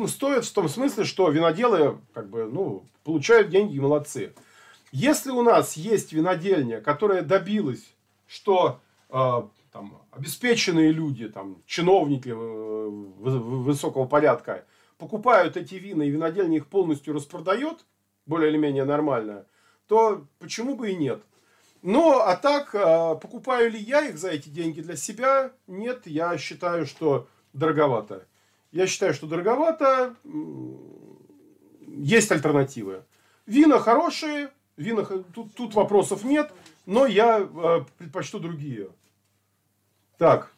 [0.07, 4.33] стоят в том смысле, что виноделы как бы, ну, получают деньги и молодцы.
[4.91, 7.93] Если у нас есть винодельня, которая добилась,
[8.25, 8.79] что
[9.11, 14.65] э, там, обеспеченные люди, там, чиновники э, высокого порядка
[14.97, 17.85] покупают эти вина, и винодельня их полностью распродает,
[18.25, 19.45] более или менее нормально,
[19.87, 21.23] то почему бы и нет?
[21.81, 25.51] Ну, а так, а, покупаю ли я их за эти деньги для себя?
[25.67, 28.25] Нет, я считаю, что дороговато.
[28.71, 30.15] Я считаю, что дороговато.
[31.87, 33.03] Есть альтернативы.
[33.45, 36.51] Вина хорошие, вина, тут, тут вопросов нет,
[36.87, 38.89] но я э, предпочту другие.
[40.17, 40.54] Так.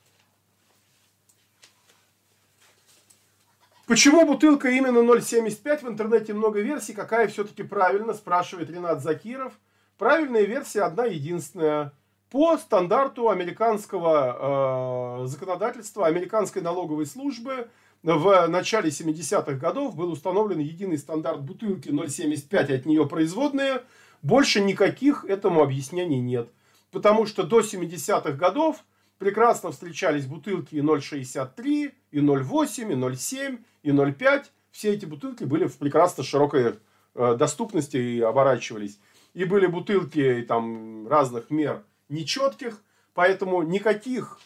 [3.88, 5.86] Почему бутылка именно 0,75?
[5.86, 6.92] В интернете много версий.
[6.92, 9.54] Какая все-таки правильно, спрашивает Ренат Закиров.
[9.98, 11.94] Правильная версия одна единственная.
[12.30, 17.70] По стандарту американского э, законодательства, американской налоговой службы
[18.04, 23.84] в начале 70-х годов был установлен единый стандарт бутылки 0,75 от нее производные.
[24.22, 26.50] Больше никаких этому объяснений нет.
[26.92, 28.84] Потому что до 70-х годов
[29.18, 34.46] прекрасно встречались бутылки и 0,63, и 0,8, и 0,7, и 0,5.
[34.72, 36.76] Все эти бутылки были в прекрасно широкой
[37.16, 39.00] э, доступности и оборачивались
[39.38, 42.82] и были бутылки там разных мер нечетких,
[43.14, 44.40] поэтому никаких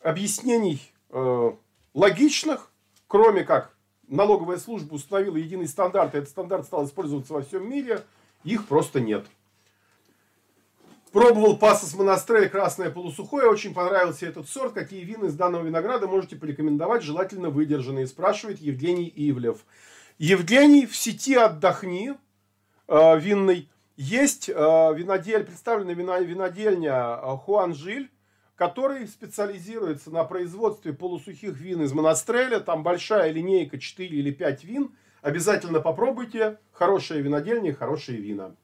[0.00, 0.80] объяснений
[1.10, 1.52] э,
[1.92, 2.70] логичных,
[3.08, 3.74] кроме как
[4.06, 8.04] налоговая служба установила единый стандарт, и этот стандарт стал использоваться во всем мире,
[8.44, 9.26] их просто нет.
[11.12, 14.72] Пробовал пасос Монастрель красное полусухое, очень понравился этот сорт.
[14.72, 19.58] Какие вины из данного винограда можете порекомендовать, желательно выдержанные, спрашивает Евгений Ивлев.
[20.16, 22.14] Евгений, в сети отдохни,
[22.88, 28.10] э, винный, есть э, винодель, представленная вино, винодельня э, Хуан Жиль,
[28.56, 32.58] который специализируется на производстве полусухих вин из Монастреля.
[32.58, 34.94] Там большая линейка 4 или 5 вин.
[35.20, 36.58] Обязательно попробуйте.
[36.72, 38.54] Хорошая винодельня, хорошие вина.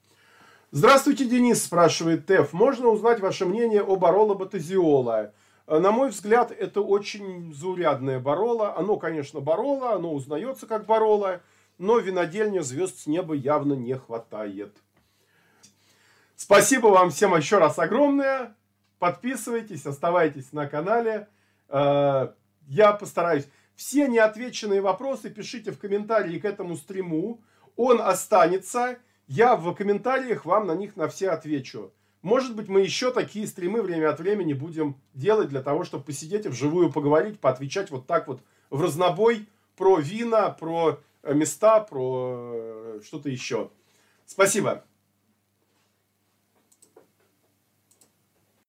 [0.70, 2.52] Здравствуйте, Денис, спрашивает Теф.
[2.52, 5.32] Можно узнать ваше мнение о Бароло Батазиола?
[5.66, 8.76] Э, на мой взгляд, это очень заурядное Бароло.
[8.76, 11.40] Оно, конечно, Бароло, оно узнается как Бароло,
[11.78, 14.76] но винодельня звезд с неба явно не хватает.
[16.36, 18.54] Спасибо вам всем еще раз огромное.
[18.98, 21.28] Подписывайтесь, оставайтесь на канале.
[21.70, 22.28] Э,
[22.66, 23.48] я постараюсь.
[23.74, 27.40] Все неотвеченные вопросы пишите в комментарии к этому стриму.
[27.74, 28.98] Он останется.
[29.28, 31.92] Я в комментариях вам на них на все отвечу.
[32.22, 36.46] Может быть, мы еще такие стримы время от времени будем делать для того, чтобы посидеть
[36.46, 43.00] и вживую поговорить, поотвечать вот так вот в разнобой про вина, про места, про э,
[43.04, 43.70] что-то еще.
[44.24, 44.84] Спасибо.